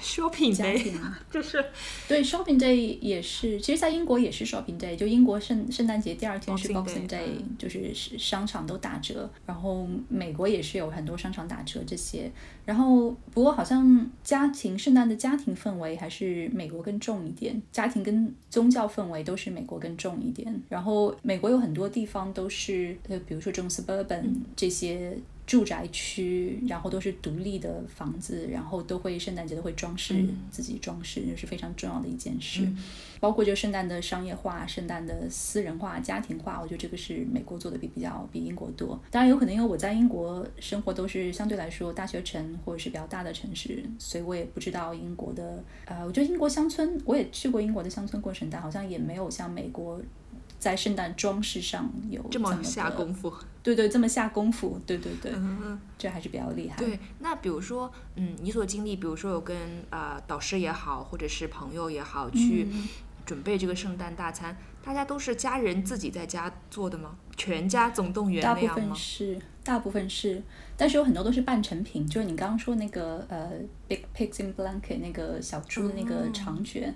[0.03, 0.93] Shopping day
[1.31, 1.65] 就是
[2.09, 7.23] 对 shopping day 也是，其实，在英国也是 shopping day，就英国圣圣诞节第二天是 boxing day，
[7.59, 12.31] 就是商场都打折，然后美国也是有很多商场打折这些，
[12.65, 24.25] 然后不过好像家庭圣诞的家庭氛围还是美国更重一点，家庭跟宗教氛围都是美国更重一点，然后美国有很多地方都是呃，比如说这种 suburban
[24.57, 25.17] 这些。
[25.47, 32.63] 住宅区，然后都是独立的房子，然后都会圣诞节都会装饰嗯自己装饰，这是非常重要的一件事。
[32.63, 32.79] 嗯
[33.21, 39.01] 包括就圣诞的商业化、圣诞的私人化、家庭化，我觉得这个是美国做的比比较比英国多。
[39.11, 49.99] 当然有可能因为我在英国生活都是相对来说大学城或者是比较大的城市，所以我也不知道英国的呃，我觉得英国乡村我也去过英国的乡村过圣诞，好像也没有像美国。
[50.59, 53.33] 在圣诞装饰上有这么么下功夫。
[53.63, 56.77] 对对，这么下功夫，对对对，嗯这还是比较厉害。
[56.77, 59.57] 对，那比如说，嗯，你所经历，比如说有跟
[59.89, 62.89] 呃导师也好，或者是朋友也好，去嗯
[63.25, 67.17] 准备这个圣诞大餐，大家都是家人自己在家做的吗？
[67.39, 68.89] 全家总动员大部那样吗？
[68.89, 70.43] 分是，大部分是，
[70.77, 73.51] 但是有很多都是半成品，就是你刚刚说那个呃
[73.89, 76.95] ，Big Pigs in Blanket 那个小猪的那个哦长卷，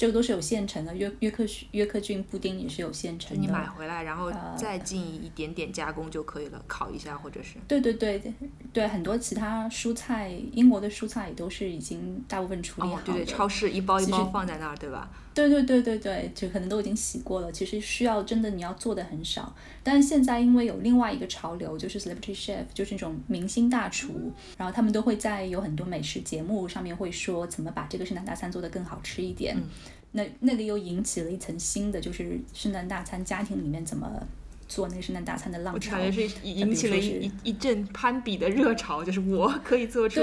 [0.00, 0.96] 这个都是有现成的。
[0.96, 3.42] 约约克约克郡布丁也是有现成的。
[3.42, 7.56] 你买回来，然后呃再进一点点加工就可以了，烤一下或者是。
[7.68, 8.32] 对对对对
[8.72, 15.10] 对，很多其他蔬菜，英国的蔬菜也都是已经大部分处理好的。，哦对对，超市一包一包放在那儿，对吧？
[15.48, 17.50] 对对对对对，就可能都已经洗过了。
[17.50, 29.56] 其实需要真的你要做的很少，但是现在因为有另外一个潮流，就是 celebrity chef，就是那种明星大厨，然后他们都会在有很多美食节目上面会说怎么把这个圣诞大餐做得更好吃一点。
[29.56, 29.62] 嗯
[30.12, 34.10] 那那个又引起了一层新的，就是圣诞大餐家庭里面怎么
[34.70, 36.12] 做那个圣诞大餐的浪潮我感。
[36.12, 40.20] 觉是引起了一一一阵攀比的热潮，就是我可以做出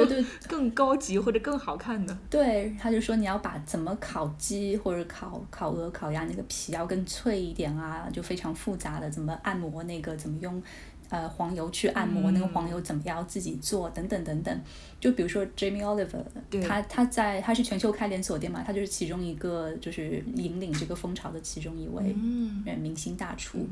[0.47, 2.17] 更高级或者更好看的。
[2.29, 10.63] 对，他就说你要把怎么烤鸡或者烤烤鹅、烤鸭那个皮要更脆一点啊，就非常复杂的，怎么按摩那个，怎么用
[11.09, 14.61] 呃黄油去按摩、那个黄油怎么样自己做等等等等。
[14.99, 16.23] 就比如说 Jamie Oliver，
[16.65, 23.67] 他他在他是全球开连锁店嘛，他就是其中一个就是引领这个风潮的其中一位嗯，呃明星大厨。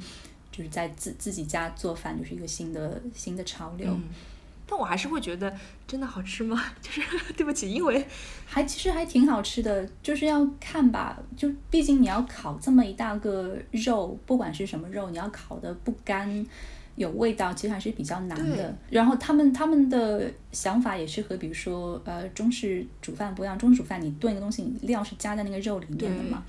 [0.56, 3.90] 就是在自自己家做饭，就是一个新的新的潮流。
[3.90, 4.04] 嗯，
[4.66, 5.54] 但我还是会觉得
[5.88, 6.64] 真的好吃吗？
[6.82, 7.02] 就是
[7.36, 8.06] 对不起，因为
[8.46, 16.46] 还其实还挺好吃的，就是要看吧，就毕竟你要烤这么一大个肉，不管是什么肉，你要烤的不干。
[16.98, 18.74] 有味道，其实还是比较难的。
[18.90, 26.42] 然后他们他们的想法也是和比如说呃中式煮饭不一样，中式煮饭你炖一个东西，你料是加在那个肉里面的嘛，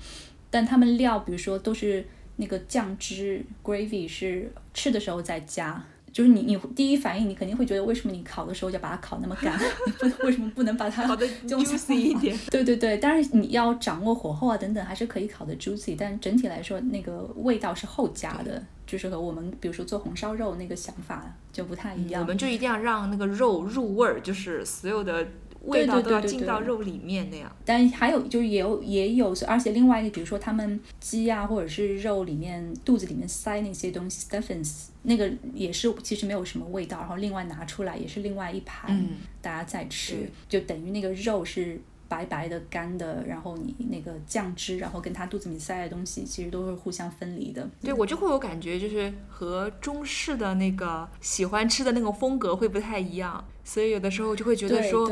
[0.49, 5.83] 但他们料比如说都是那个酱汁 gravy 是吃的时候再加。
[6.13, 9.55] 就是你，你第一反应，你肯定会觉得，为什么你烤的时候就把它烤那么干？
[9.99, 12.35] 不为什么不能把它烤的用 juicy 一点。
[12.49, 22.23] 对对对，当然你要掌握火候啊等等，还是可以烤的 juicy，但整体来说那个味道是后加的，就是和我们比如说做红烧肉那个想法就不太一样。
[22.23, 25.27] 我们就一定要让那个肉入味儿，就是所有的
[25.67, 27.51] 味道都要进到肉里面那样。
[27.63, 41.79] 但还有就是也有也有，而且另外一个，比如说他们鸡啊或者是肉里面肚子里面塞那些东西 stuffings，那个也是其实没有什么味道，然后另外拿出来也是另外一盘，嗯大家再吃，就等于那个肉是。
[42.09, 47.69] 白白的干的，然后你那个酱汁，然后跟他肚子里塞的东西，其实都是互相分离的。
[47.81, 55.11] 对我就会有感觉，就是和中式的那个喜欢吃的那种风格会不太一样，所以有的时候就会觉得说，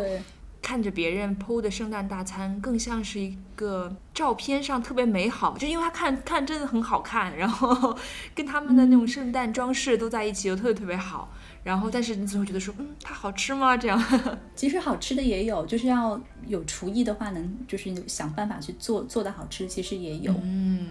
[0.66, 7.96] 看着别人 PO 的圣诞大餐，更像是一个照片上特别美好，就因为他看看真的很好看，然后
[8.34, 11.30] 跟他们的那种圣诞装饰都在一起，又特别特别好。
[11.64, 13.78] 然后，但是你总会觉得说，嗯，它好吃吗？
[13.78, 14.04] 这样，
[14.56, 20.34] 其实好吃的也有，就是要有厨艺的话，能就是想办法去做做的好吃，其实也有。
[20.42, 20.88] 嗯。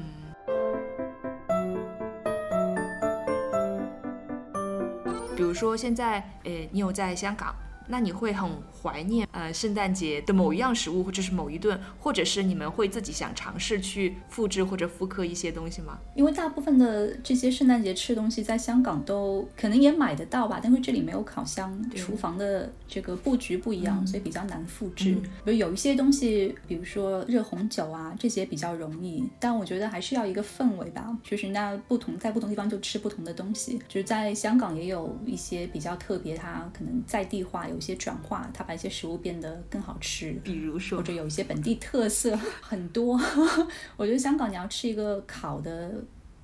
[5.36, 7.52] 比如说现在，呃，你有在香港，
[7.86, 8.50] 那你会很
[8.82, 15.98] 怀念呃圣诞节的某一样食物，或者是某一顿，或者是你们会自己想尝试去复制或者复刻一些东西吗？
[16.14, 25.12] 因为大部分的这些圣诞节吃的东西在香港都可能也买得到吧，但是这里没有烤箱，厨房的这个布局不一样，嗯所以比较难复制。
[25.12, 33.78] 嗯比如有一些东西，比如说热红酒啊，这些比较容易，但我觉得还是要一个氛围吧，就是那不同在不同地方就吃不同的东西。
[33.88, 40.32] 就是在香港也有一些比较特别，它可能在地化有一些转化，它把一些食物变得更好吃。
[40.42, 43.20] 比如说或，者有一些本地特色 很多。
[43.98, 45.90] 我觉得香港你要吃一个烤的，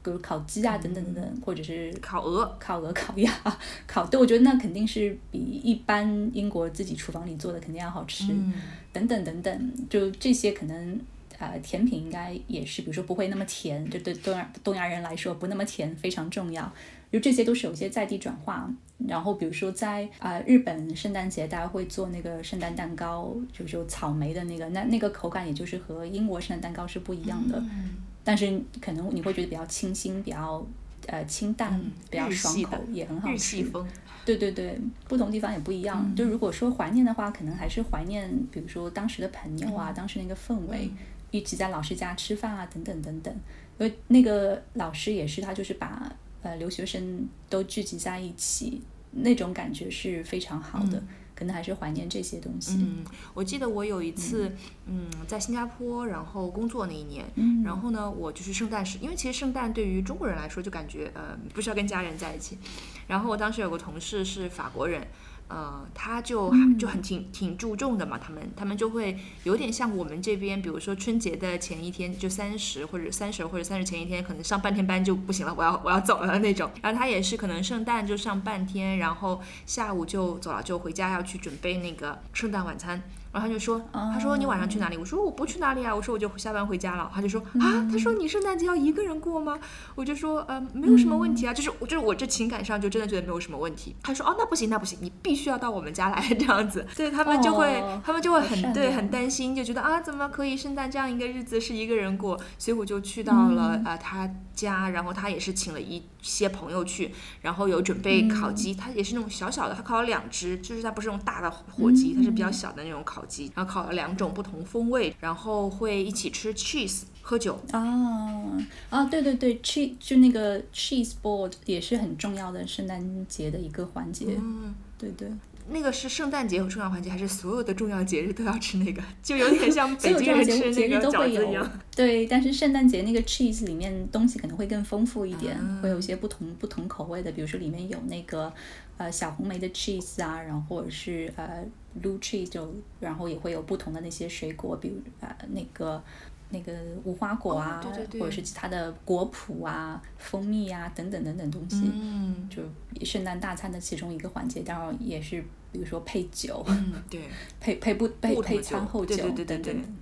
[0.02, 3.32] 比如烤鸡啊等等等等，或者是烤鹅，烤鹅、烤鸭、
[3.86, 8.32] 烤对，我觉得那肯定是比一般英国自己厨房里做的肯定要好吃。
[8.32, 8.52] 嗯，
[8.92, 11.00] 等等等等，就这些可能。
[11.38, 16.70] 呃，甜品应该也是，比如说不会那么甜，就对东亚东亚人来说不那么甜非常重要。
[17.12, 18.70] 就这些都是有一些在地转化。
[19.08, 27.58] 然后比如说在啊、呃日本圣诞节，大家会做那个圣诞蛋糕，就是有草莓的那个，那那个口感也就是和英国圣诞蛋糕是不一样的。
[27.58, 27.90] 嗯
[28.22, 30.64] 但是可能你会觉得比较清新，比较
[31.06, 33.64] 呃清淡，嗯比较爽口，也很好日吃。
[33.64, 33.84] 风，
[34.26, 36.14] 对对对，不同地方也不一样。
[36.14, 40.90] 就如果说怀念的话，可能还是怀念，比如说当时的朋友啊，当时那个氛围，
[41.30, 43.34] 一起在老师家吃饭啊，等等等等。
[43.78, 48.82] 因为那个老师也是，他就是把呃留学生都聚集在一起，
[49.12, 51.02] 那种感觉是非常好的。
[51.32, 52.76] 可能还是怀念这些东西。
[52.80, 62.58] 嗯，我记得我有一次，嗯，在新加坡，然后工作那一年，嗯然后呢，我就是圣诞时，因为其实圣诞对于中国人来说，就感觉呃不需要跟家人在一起。
[63.06, 65.06] 然后我当时有个同事是法国人，
[65.50, 76.70] 呃，他就嗯就很挺挺注重的嘛，他们他们就会有点像我们这边，比如说春节的前一天就三十或者三十或者三十前一天，可能上半天班就不行了，我要我要走了那种。
[76.80, 83.02] 然后他也是可能圣诞就上半天，然后下午就走了，就回家要去准备那个圣诞晚餐。
[83.32, 84.96] 然后他就说，他说你晚上去哪里？
[84.96, 87.10] 我说我不去哪里啊，我说我就下班回家了。
[87.14, 89.58] 他就说啊，他说你圣诞节要一个人过吗？
[89.94, 93.94] 我就说呃没有什么问题啊，就是我就是我这情感上就真的觉得没有什么问题。
[94.02, 102.38] 他说哦那不行那不行，你必须要到我们家来这样子，所以他们就会、哦他们就会很对很担心，就觉得啊怎么可以圣诞这样一个日子是一个人过？
[102.58, 117.58] 所以我就去到了、嗯呃他家，然后他也是请了一些朋友去，然后有准备烤鸡，他也是那种小小的，他烤了两只，就是他不是那种大的火鸡，他是比较小的那种烤鸡，然后烤了两种不同风味，然后会一起吃 cheese 喝酒。
[117.72, 118.58] 啊
[118.90, 124.26] 啊，对对对，cheese 就那个 cheese board 也是很重要的圣诞节的一个环节。
[124.38, 125.30] 嗯，对对，
[125.70, 129.02] 那个是圣诞节和重要环节，还是所有的重要节日都要吃那个？
[129.22, 131.72] 就有点 像北京人吃那个日都会有饺子一样。。
[131.94, 138.52] 对，但是圣诞节那个 cheese 里面东西可能会更丰富一点，啊会有一些不同不同口味的，比如说里面有那个
[138.96, 141.64] 呃小红莓的 cheese 啊，然后或者是呃
[142.02, 146.02] blue cheese 就，然后也会有不同的那些水果，比如呃那个。
[146.50, 146.72] 那个
[147.04, 148.20] 无花果啊，哦对对对。
[148.20, 152.48] 或者是其他的果脯啊、蜂蜜啊等等等等东西，嗯。
[152.48, 152.62] 就
[153.04, 155.42] 圣诞大餐的其中一个环节，当然也是
[155.72, 157.22] 比如说配酒，嗯， 对，
[157.60, 159.96] 配配不配配餐后酒对对对对等等，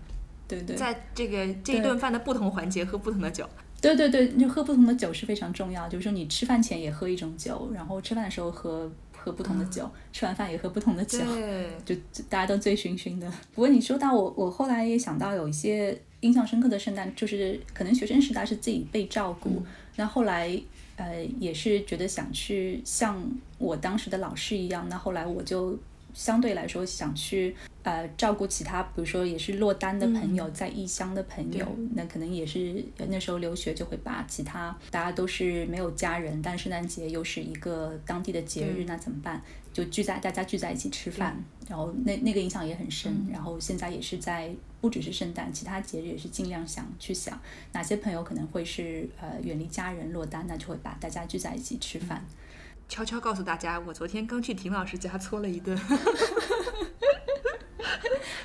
[0.48, 0.76] 对对。
[0.76, 3.48] 在这个这一顿饭的不同环节喝不同的酒。
[3.80, 5.88] 对对对，就喝不同的酒是非常重要。
[5.88, 11.94] 就是说，你吃饭前也喝一种酒，然后吃饭的时候喝喝不同的酒，吃完饭也喝不同的酒，对，就
[12.28, 13.30] 大家都醉醺醺的。
[13.54, 19.62] 不过你说到我，我后来也想到有一些印象深刻的圣诞，就是可能学生时代是自己被照顾，
[19.96, 20.60] 那后来
[20.96, 23.22] 呃也是觉得想去像
[23.58, 25.78] 我当时的老师一样，那后来我就。
[26.18, 27.54] 相对来说，想去
[27.84, 31.64] 呃照顾其他，比如说也是落单的朋友，在异乡的朋友，
[31.94, 39.40] 那可能也是呃那时候留学就会把其他大家都是没有家人，但圣诞节又是一个当地的节日，那怎么办？
[39.72, 43.24] 就聚在大家聚在一起吃饭，然后那那个印象也很深。
[43.30, 44.50] 然后现在也是在
[44.80, 47.40] 不只是圣诞，其他节日也是尽量想去想
[47.72, 52.24] 哪些朋友可能会是呃远离家人落单，那就会把大家聚在一起吃饭。
[52.88, 55.78] 悄悄告诉大家，我昨天刚去婷老师家搓了一顿，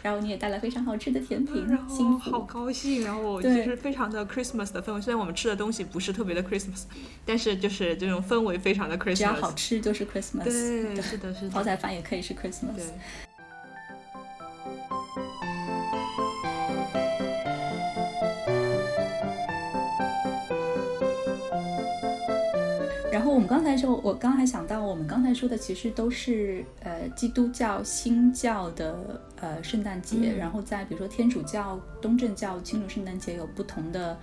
[0.04, 2.42] 然后你也带了非常好吃的甜品，然后幸好。
[2.42, 5.02] 高兴，然后我就对是非常的 Christmas 的氛围。
[5.02, 6.84] 虽然我们吃的东西不是特别的 Christmas，
[7.26, 9.16] 但是就是这种氛围非常的 Christmas。
[9.16, 12.76] 只要好吃就是 Christmas，对，是的，是的，泡菜饭也可以是 Christmas。
[12.76, 12.86] 对。
[23.34, 30.38] 我们刚才说，我刚还想到，我们刚才说的其实都是呃基督教新教的呃圣诞节，嗯。
[30.38, 34.16] 然后在比如说天主教、东正教庆祝圣诞节有不同的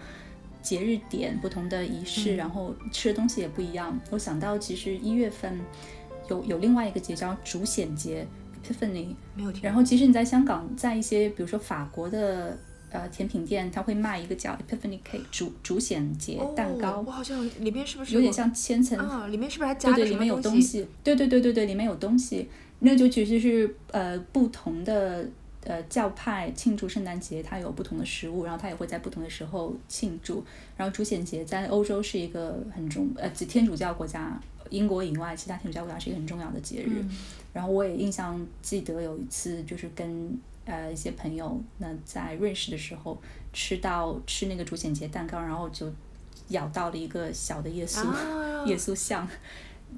[0.62, 2.36] 节日点、不同的仪式，嗯。
[2.36, 3.98] 然后吃的东西也不一样。
[4.10, 5.58] 我想到其实一月份
[6.28, 8.24] 有有另外一个节叫主显节
[8.64, 12.56] Epiphany，没有听然后其实你在香港，在一些比如说法国的
[12.90, 16.98] 呃甜品店，它会卖一个叫 Epiphany Cake 主主显节蛋糕。
[16.98, 19.26] 哦我好像里面是不是有点像千层啊？
[19.28, 20.62] 里面是不是还加对对，了什么里面有东西？
[20.62, 22.48] 西，对对对对对，里面有东西，
[22.80, 25.26] 那就其实是呃不同的
[25.64, 30.44] 呃教派庆祝圣诞节，它有不同的食物，然后它也会在不同的时候庆祝。
[30.76, 37.00] 然后主显节在欧洲是一个很重呃天主教国家，英国以外其他天主教国家是一个很重要的节日。
[37.00, 37.10] 嗯
[37.52, 43.20] 然后我也印象记得有一次就是跟呃一些朋友那在瑞士的时候
[43.52, 45.92] 吃到吃那个主显节蛋糕，然后就
[46.48, 48.64] 咬到了一个小的耶稣、啊。
[48.66, 49.26] 耶稣像，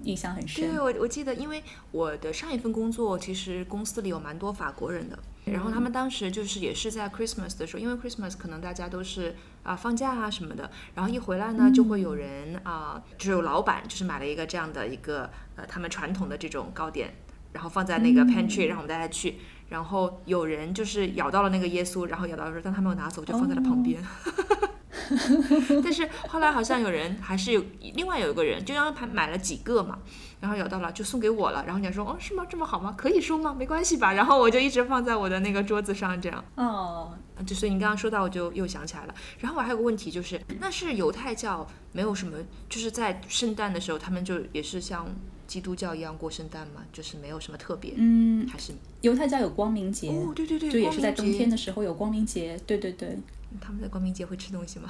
[0.04, 0.70] 印象很深。
[0.70, 0.78] 对，。
[0.78, 9.34] 我我记得，因为我的上一份工作，其实公司里有蛮多法国人的，然后他们当时就是也是在 Christmas 的时候，因为 Christmas 可能大家都是
[9.64, 17.12] 啊、放假啊什么的，然后一回来呢，就会有人啊、就是有老板就是买了一个这样的一个呃他们传统的这种糕点，
[17.52, 19.40] 然后放在那个 pantry，、让我们大家去。
[19.72, 24.04] 然后有人就是咬到了那个耶稣，然后咬到的时候，但他没有拿走，就放在了旁边。
[25.82, 27.64] 但是后来好像有人还是有
[27.94, 29.98] 另外有一个人，就让他买了几个嘛，
[30.40, 32.94] 然后咬到了就送给我了，然后人家说哦是吗这么好吗？
[32.96, 33.54] 可以收吗？
[33.58, 34.12] 没关系吧？
[34.12, 36.44] 然后我就一直放在我的那个桌子上这样。
[36.56, 37.16] 哦，
[37.46, 39.14] 就所以你刚刚说到，我就又想起来了。
[39.38, 42.36] 然后我还有个问题就是，那是犹太教没有什么，
[42.68, 45.06] 就是在圣诞的时候，他们就也是像
[45.52, 46.82] 基督教一样过圣诞吗？
[46.94, 48.72] 就是没有什么特别，嗯，还是
[49.02, 53.14] 犹太教有光明节，哦，对对对，就也是在冬天的时候有光明节，对对对，
[53.60, 54.88] 他们在光明节会吃东西吗？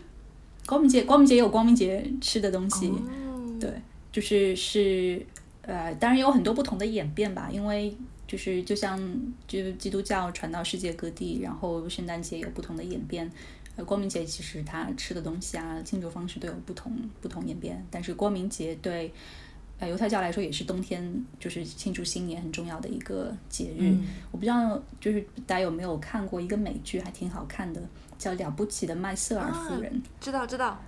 [0.68, 3.72] 光明节光明节有光明节吃的东西，哦，对，
[4.12, 5.24] 就是是
[5.62, 9.00] 呃，当然有很多不同的演变吧，因为就是就像
[9.48, 13.32] 就基督教传到世界各地，然后圣诞节有不同的演变。
[13.76, 19.12] 呃，光明节其实它吃的东西啊，庆祝方式都有不同不同演变，但是光明节对
[19.78, 23.90] 呃犹太教来说也是冬天就是庆祝新年很重要的一个节日。
[23.90, 27.80] 嗯我不知道就是大家有没有看过一个美剧，还挺好看的，
[28.18, 29.92] 叫《了不起的麦瑟尔夫人》。
[30.20, 30.80] 知道知道，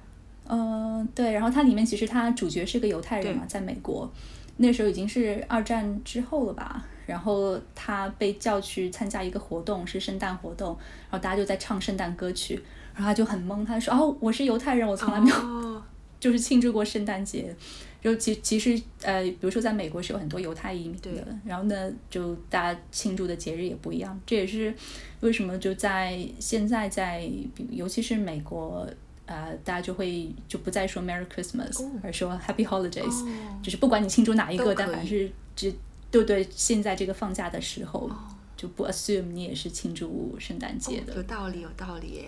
[0.46, 4.10] 嗯，对，然后它里面其实它主角是个犹太人嘛，在美国，
[4.56, 6.84] 那时候已经是二战之后了吧。
[7.06, 10.76] 然后他被叫去参加一个活动，是圣诞活动，
[11.10, 12.54] 然后大家就在唱圣诞歌曲，
[12.94, 15.82] 然后他就很懵，他就说：“哦，我是犹太人，我从来没有哦
[16.20, 17.56] 就是庆祝过圣诞节。”
[18.00, 21.10] 就其其实呃，比如说在美国是有很多犹太移民的，
[21.44, 24.74] 然后呢，就大家庆祝的节日也不一样，这也是
[25.20, 27.20] 为什么就在现在在，
[27.54, 28.86] 比尤其是美国。
[29.30, 35.70] 呃，大家就会就不再说 Merry Christmas，、哦而说 Happy Holidays，、哦就是不管你庆祝哪一个，但凡是只
[36.10, 38.16] 对对，现在这个放假的时候，哦
[38.56, 41.14] 就不 assume 你也是庆祝圣诞节的。
[41.14, 42.24] 有道理，有道理耶。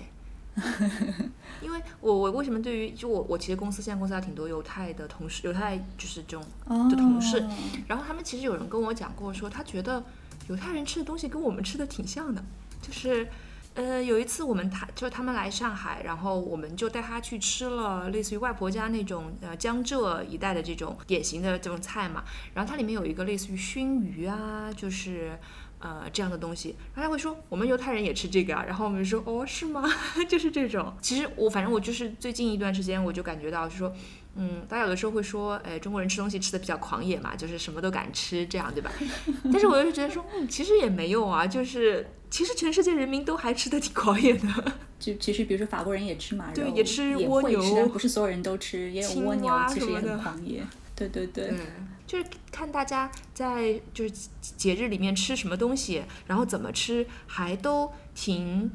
[1.63, 6.45] 因为我我为什么对于就我我其实公司现在公司还挺多犹太的同事，犹太就是这种
[6.89, 7.51] 的同事，哦
[7.87, 10.03] 然后他们其实有人跟我讲过说，他觉得
[10.49, 12.45] 犹太人吃的东西跟我们吃的挺像的，
[12.83, 13.29] 就是。
[13.73, 22.25] 呃，有一次我们他就是他们来上海，然后我们就带他去吃了类似于外婆家那种呃江浙一带的这种典型的这种菜嘛。
[22.53, 25.39] 然后它里面有一个类似于熏鱼啊，就是
[25.81, 26.77] 呃这样的东西。
[26.95, 29.83] 然后他会说我们犹太人也吃这个啊，然后我们就说哦是吗？
[30.29, 30.95] 就是这种。
[31.03, 33.93] 其实我反正我就是最近一段时间我就感觉到，就说
[34.37, 38.91] 嗯，大家有的时候会说，哎，中国人吃东西吃的比较狂野嘛，就是什么都敢吃，这样对吧？
[39.53, 44.47] 但是我又是觉得说，嗯，其实也没有啊，就是其实全世界人民都还吃的挺狂野的。
[45.01, 50.63] 就其实比如说法国人也吃马肉，对也吃蜗牛但不是所有人都吃，也有青蜗牛蛙，其实也很狂野。
[51.09, 51.67] 对对对，对，
[52.07, 58.71] 就是看大家在就是节日里面吃什么东西，然后怎么吃，还都挺。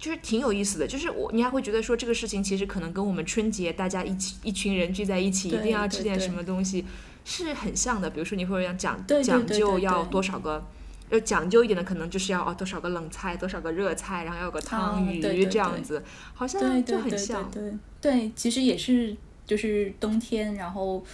[0.00, 6.84] 就是挺有意思的，就是我你还会觉得说这个事情其实可能跟我们春节大家一起一群人聚在一起，一定要吃点什么东西，
[7.24, 8.08] 是很像的。
[8.08, 10.64] 比如说你会要讲讲究要多少个，
[11.10, 16.00] 要讲究一点的可能就是要哦多少个冷菜，多少个热菜，然后要有个汤鱼、哦对对对这样子，
[16.32, 17.50] 好像对就对对很像。
[17.50, 21.04] 对对对，其实也是就是冬天，然后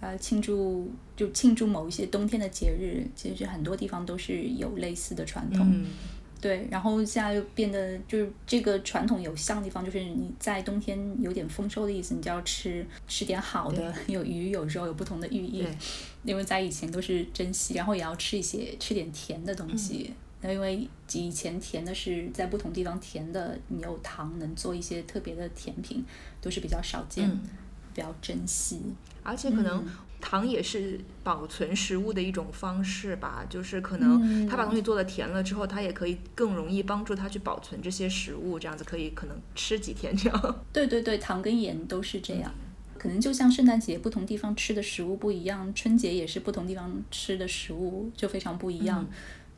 [0.00, 5.66] 呃庆祝就庆祝某一些冬天的节日，其实很多地方都是有类似的传统。
[5.68, 5.86] 嗯，
[6.40, 15.66] 对，然后现在又变得就是这个传统有像的地方，就是你在冬天有点丰收的意思，你就要吃吃点好的， 有鱼有肉，有不同的寓意。
[16.24, 20.12] 因为在以前都是珍惜，然后也要吃一些吃点甜的东西。
[20.42, 26.04] 那、因为以前甜的是在不同地方甜的，你有糖能做一些特别的甜品，
[26.42, 27.40] 都是比较少见，嗯
[27.94, 28.82] 比较珍惜。
[29.26, 29.88] 而且可能嗯
[30.20, 40.56] 糖也是保存食物的一种方式吧，就是可能他把东西做的甜了之后，他也可以更容易帮助他去保存这些食物，这样子可以可能吃几天这样。
[40.72, 42.52] 对对对，糖跟盐都是这样。
[42.98, 49.06] 可能就像圣诞节不同地方吃的食物不一样，春节也是不同地方吃的食物就非常不一样。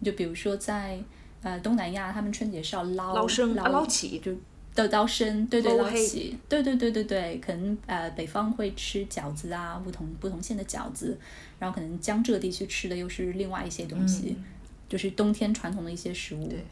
[0.05, 0.99] 就比如说在
[1.43, 4.33] 呃东南亚，他们春节是要捞捞生捞起就
[4.75, 5.73] 的捞生，对对
[6.49, 11.19] 对对对对对，可能呃北方会吃饺子啊，不同不同县的饺子，
[11.59, 14.37] 然后可能江浙地区吃的又是另外一些东西，
[14.89, 16.49] 就是冬天传统的一些食物。
[16.49, 16.65] 对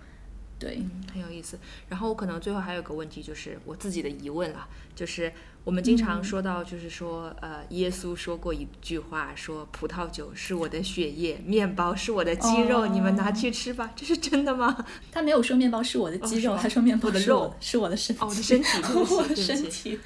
[0.59, 1.59] 对嗯，很有意思。
[1.89, 5.33] 然后我可能最后还有个问题，就是我自己的疑问了，就是
[5.67, 14.87] 我们经常说到，就是说，呃，耶稣说过一句话，说葡萄酒是我的血液，面包是我的肌肉，哦你们拿去吃吧，这是真的吗？
[15.11, 17.55] 他没有说面包是我的肌肉，哦他说面包我的是我肉。
[17.59, 19.43] 是我的身体，哦我的身体对不起 我的对不起。
[19.43, 20.01] 身体，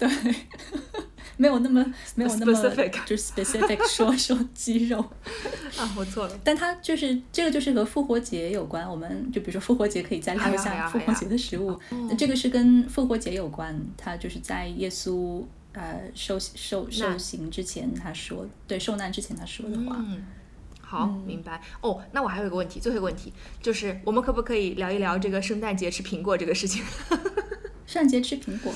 [0.00, 0.34] 对，
[1.36, 1.84] 没有那么
[2.14, 4.98] 没有那么 Specific 就是 specific 说说肌肉，
[5.78, 6.40] 啊，我错了。
[6.42, 11.78] 但它就是这个就是和复活节有关，我们就比如说复活节可以再聊一下复活节的食物，
[12.08, 20.24] 那这个是跟复活节有关，它就是在耶稣呃受受受刑之前他说，对受难之前他说的话，嗯，
[20.80, 21.60] 好，明白。
[21.82, 23.32] 哦，那我还有一个问题，最后一个问题
[23.62, 26.82] 就是，我们可不可以聊一聊这个圣诞节吃苹果这个事情？
[27.90, 28.72] 圣诞节吃苹果，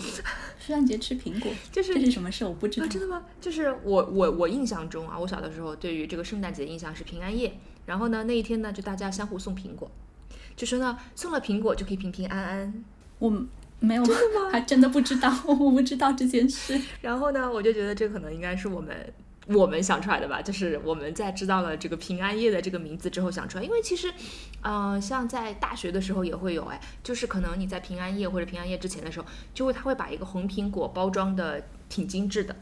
[0.58, 2.44] 圣诞节吃苹果， 就是这是什么事？
[2.44, 2.86] 我不知道。
[2.86, 3.24] 啊，真的吗？
[3.40, 7.56] 就是我我我印象中啊，我小的时候对于这个圣诞节的印象是平安夜，
[7.86, 9.88] 然后呢那一天呢就大家相互送苹果，
[10.56, 12.84] 就说呢送了苹果就可以平平安安。
[13.20, 13.30] 我
[13.78, 14.10] 没有吗，
[14.50, 16.76] 还真的不知道， 我不知道这件事。
[17.00, 18.92] 然后呢，我就觉得这可能应该是我们
[19.46, 24.12] 我们想出来的吧，就是我们在知道了这个平安夜的这个名字之后想出来，因为其实，
[24.62, 32.56] 呃，像在大学的时候也会有，哎，就是可能你在平安夜或者平安夜之前的时候，就会他会把一个红苹果包装的挺精致的，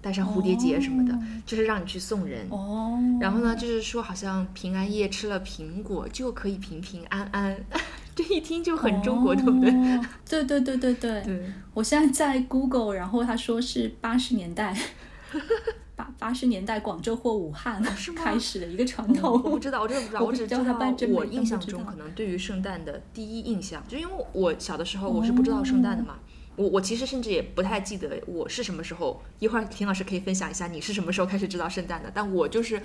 [0.00, 1.16] 带上蝴蝶结什么的，
[1.46, 2.46] 就是让你去送人。
[2.50, 7.56] 哦，然后呢，就是说好像平安夜吃了苹果就可以平平安安，
[8.16, 9.70] 这一听就很中国，对不对？
[10.28, 11.22] 对对对对。
[11.22, 14.76] 对，我现在在 Google，然后他说是八十年代，
[15.96, 17.82] 八八十年代广州或武汉
[18.16, 19.50] 开始的一个传统我统。
[19.52, 26.18] 不知道，我真的不知道，我只知道我印象中可能对于圣诞的第一印象，就因为我小的时候我是不知道圣诞的嘛，
[26.56, 29.22] 我我其实甚至也不太记得我是什么时候。
[29.38, 32.82] 一会儿田老师可以分享一下你是什么时候开始知道圣诞的，但我就是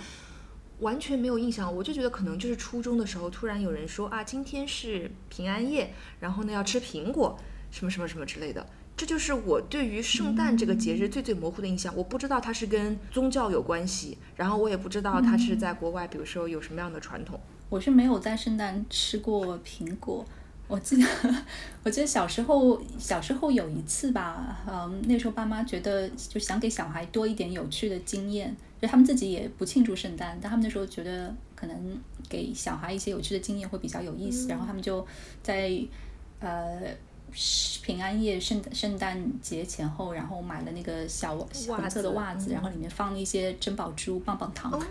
[0.79, 7.37] 完全没有印象，我就觉得可能就是初中的时候突然有人说啊，今天是平安夜，然后呢要吃苹果，
[7.71, 8.65] 什么什么什么之类的。
[8.99, 17.39] 这就是我对于圣诞这个节日最最模糊的印象，我不知道它是跟宗教有关系，然后我也不知道它是在国外，比如说有什么样的传统。
[17.69, 20.25] 我是没有在圣诞吃过苹果。
[20.67, 21.07] 我记得，
[21.85, 31.97] 我记得小时候，小时候有一次吧，嗯，那时候爸妈觉得就想给小孩多一点有趣的经验，就他们自己也不庆祝圣诞，但他们那时候觉得可能
[32.27, 35.07] 给小孩一些有趣的经验会比较有意思，然后他们就
[35.41, 35.71] 在
[36.41, 36.81] 呃
[37.81, 44.71] 平安夜、圣圣诞节前后，然后买了那个小红色的袜子，然后里面放了一些珍宝珠、棒棒糖。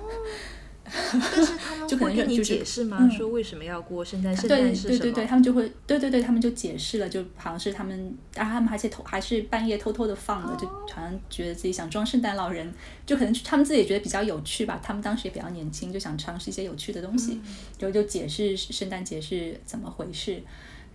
[0.90, 2.96] 但是他们就可能会跟你就是解释吗？
[2.98, 4.34] 嗯说为什么要过圣诞？
[4.34, 4.72] 圣对？
[4.74, 12.72] 对对对，他们就会，对对对，他们就解释了，就好像是他们，然后他们还且偷，还是半夜偷偷的放的，就好像觉得自己想装圣诞老人，
[13.04, 14.80] 就可能他们自己也觉得比较有趣吧。
[14.82, 17.38] 他们当时也比较年轻，就想尝试一些有趣的东西，
[17.76, 20.42] 就就解释圣诞节是怎么回事。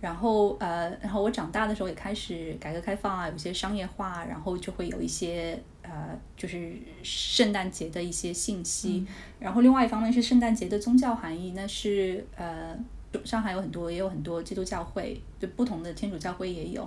[0.04, 9.06] 然后呃，然后我长大的时候也开始改革开放啊，有些商业化，然后就会有一些呃，就是圣诞节的一些信息。
[9.40, 12.76] 然后另外一方面是圣诞节的宗教含义，那是呃，
[13.24, 16.86] 上海有很多，也有很多基督教会，就不同的天主教会也有，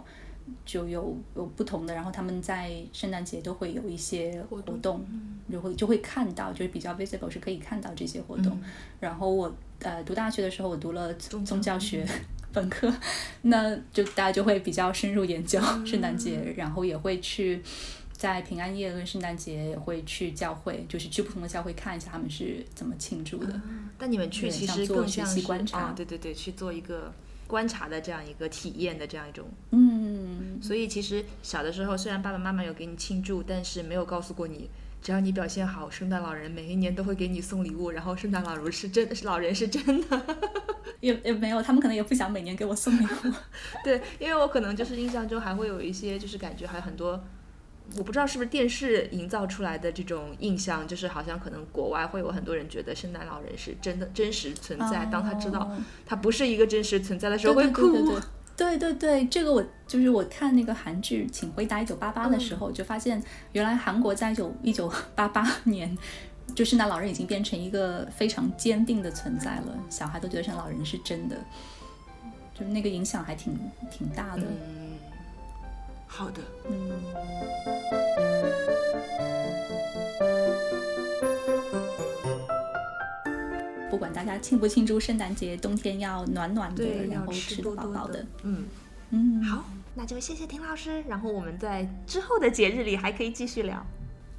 [0.63, 5.03] 就有有不同的，然后他们在圣诞节都会有一些活动，
[5.51, 8.55] 就会就会看到，就是比较 visible 是可以看到这些活动。
[8.99, 12.05] 然后我呃读大学的时候，我读了宗宗教学。
[12.53, 12.93] 本科，
[13.43, 17.61] 那就大家就会比较深入研究圣诞节，然后也会去
[18.11, 23.61] 在平安夜跟圣诞节也会去教会，就是去不同的教会看一下他们是怎么庆祝的。
[23.97, 27.13] 但你们去其实更像是习观察啊，对对对，去做一个
[27.45, 29.47] 观察的这样一个体验的这样一种。
[29.71, 34.69] 嗯，所以其实小的时候，虽然爸爸妈妈有给你庆祝，但是没有告诉过你，
[35.01, 40.21] 只要你表现好，圣诞老人每一年都会给你送礼物，然后圣诞老人是真，是老人是真的。
[40.99, 43.33] 也也没有，他们可能也不想每年给我送礼物。
[43.85, 47.23] 对，因为我可能就是印象中还会有一些，就是感觉还有很多，
[47.95, 58.21] 我不知道是不是电视营造出来的这种印象，就是好像可能国外会有很多人觉得圣诞老人是真的真实存在，当他知道哦他不是一个真实存在的时候会对对对对哭。
[58.57, 65.95] 对对对对，这个我就是我看那个韩剧《请回答一九八八》的时候，就发现原来韩国在九一九八八 年，
[66.55, 71.35] 就圣诞老人已经变成一个非常坚定的存在了，小孩都觉得圣诞老人是真的，
[72.53, 73.55] 就是那个影响还挺
[73.91, 74.41] 挺大的。
[74.43, 74.97] 嗯，
[76.07, 76.41] 好的。
[76.67, 76.91] 嗯，
[83.97, 88.23] 不管大家庆不庆祝圣诞节，冬天要暖暖的，然后吃多多得饱饱的。。
[88.43, 88.65] 嗯，
[89.09, 93.83] 嗯，好，那就谢谢丁老师，然后我们在之后的节日里还可以继续聊。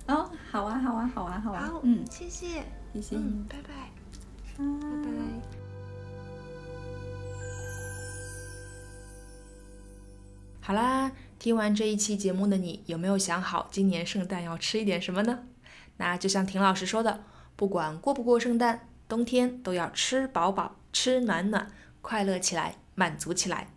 [0.07, 2.63] 哦，好啊，好啊，好啊，好啊，好，嗯，谢谢，
[2.95, 3.91] 谢谢嗯，，拜拜，
[4.57, 5.19] 拜拜拜。
[10.61, 15.41] 好啦，听完这一期节目的你，有没有想好今年圣诞要吃一点什么呢？
[15.97, 17.25] 那就像田老师说的，
[17.57, 21.69] 不管过不过圣诞，冬天都要吃饱饱吃暖暖
[22.01, 23.69] 快乐起来满足起来。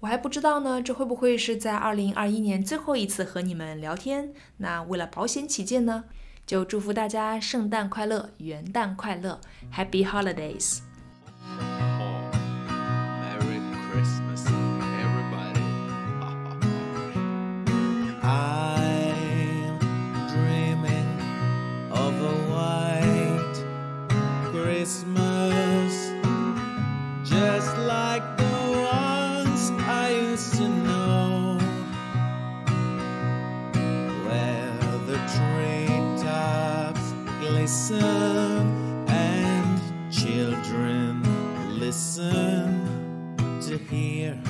[0.00, 6.04] 我还不知道呢这会不会是在二零二一年最后一次和你们聊天那为了保险起见呢
[6.46, 9.40] 就祝福大家圣诞快乐元旦快乐
[9.74, 10.78] happy holidays
[13.20, 13.60] merry
[13.90, 14.46] christmas
[15.02, 15.64] everybody.
[42.18, 44.47] awesome to hear.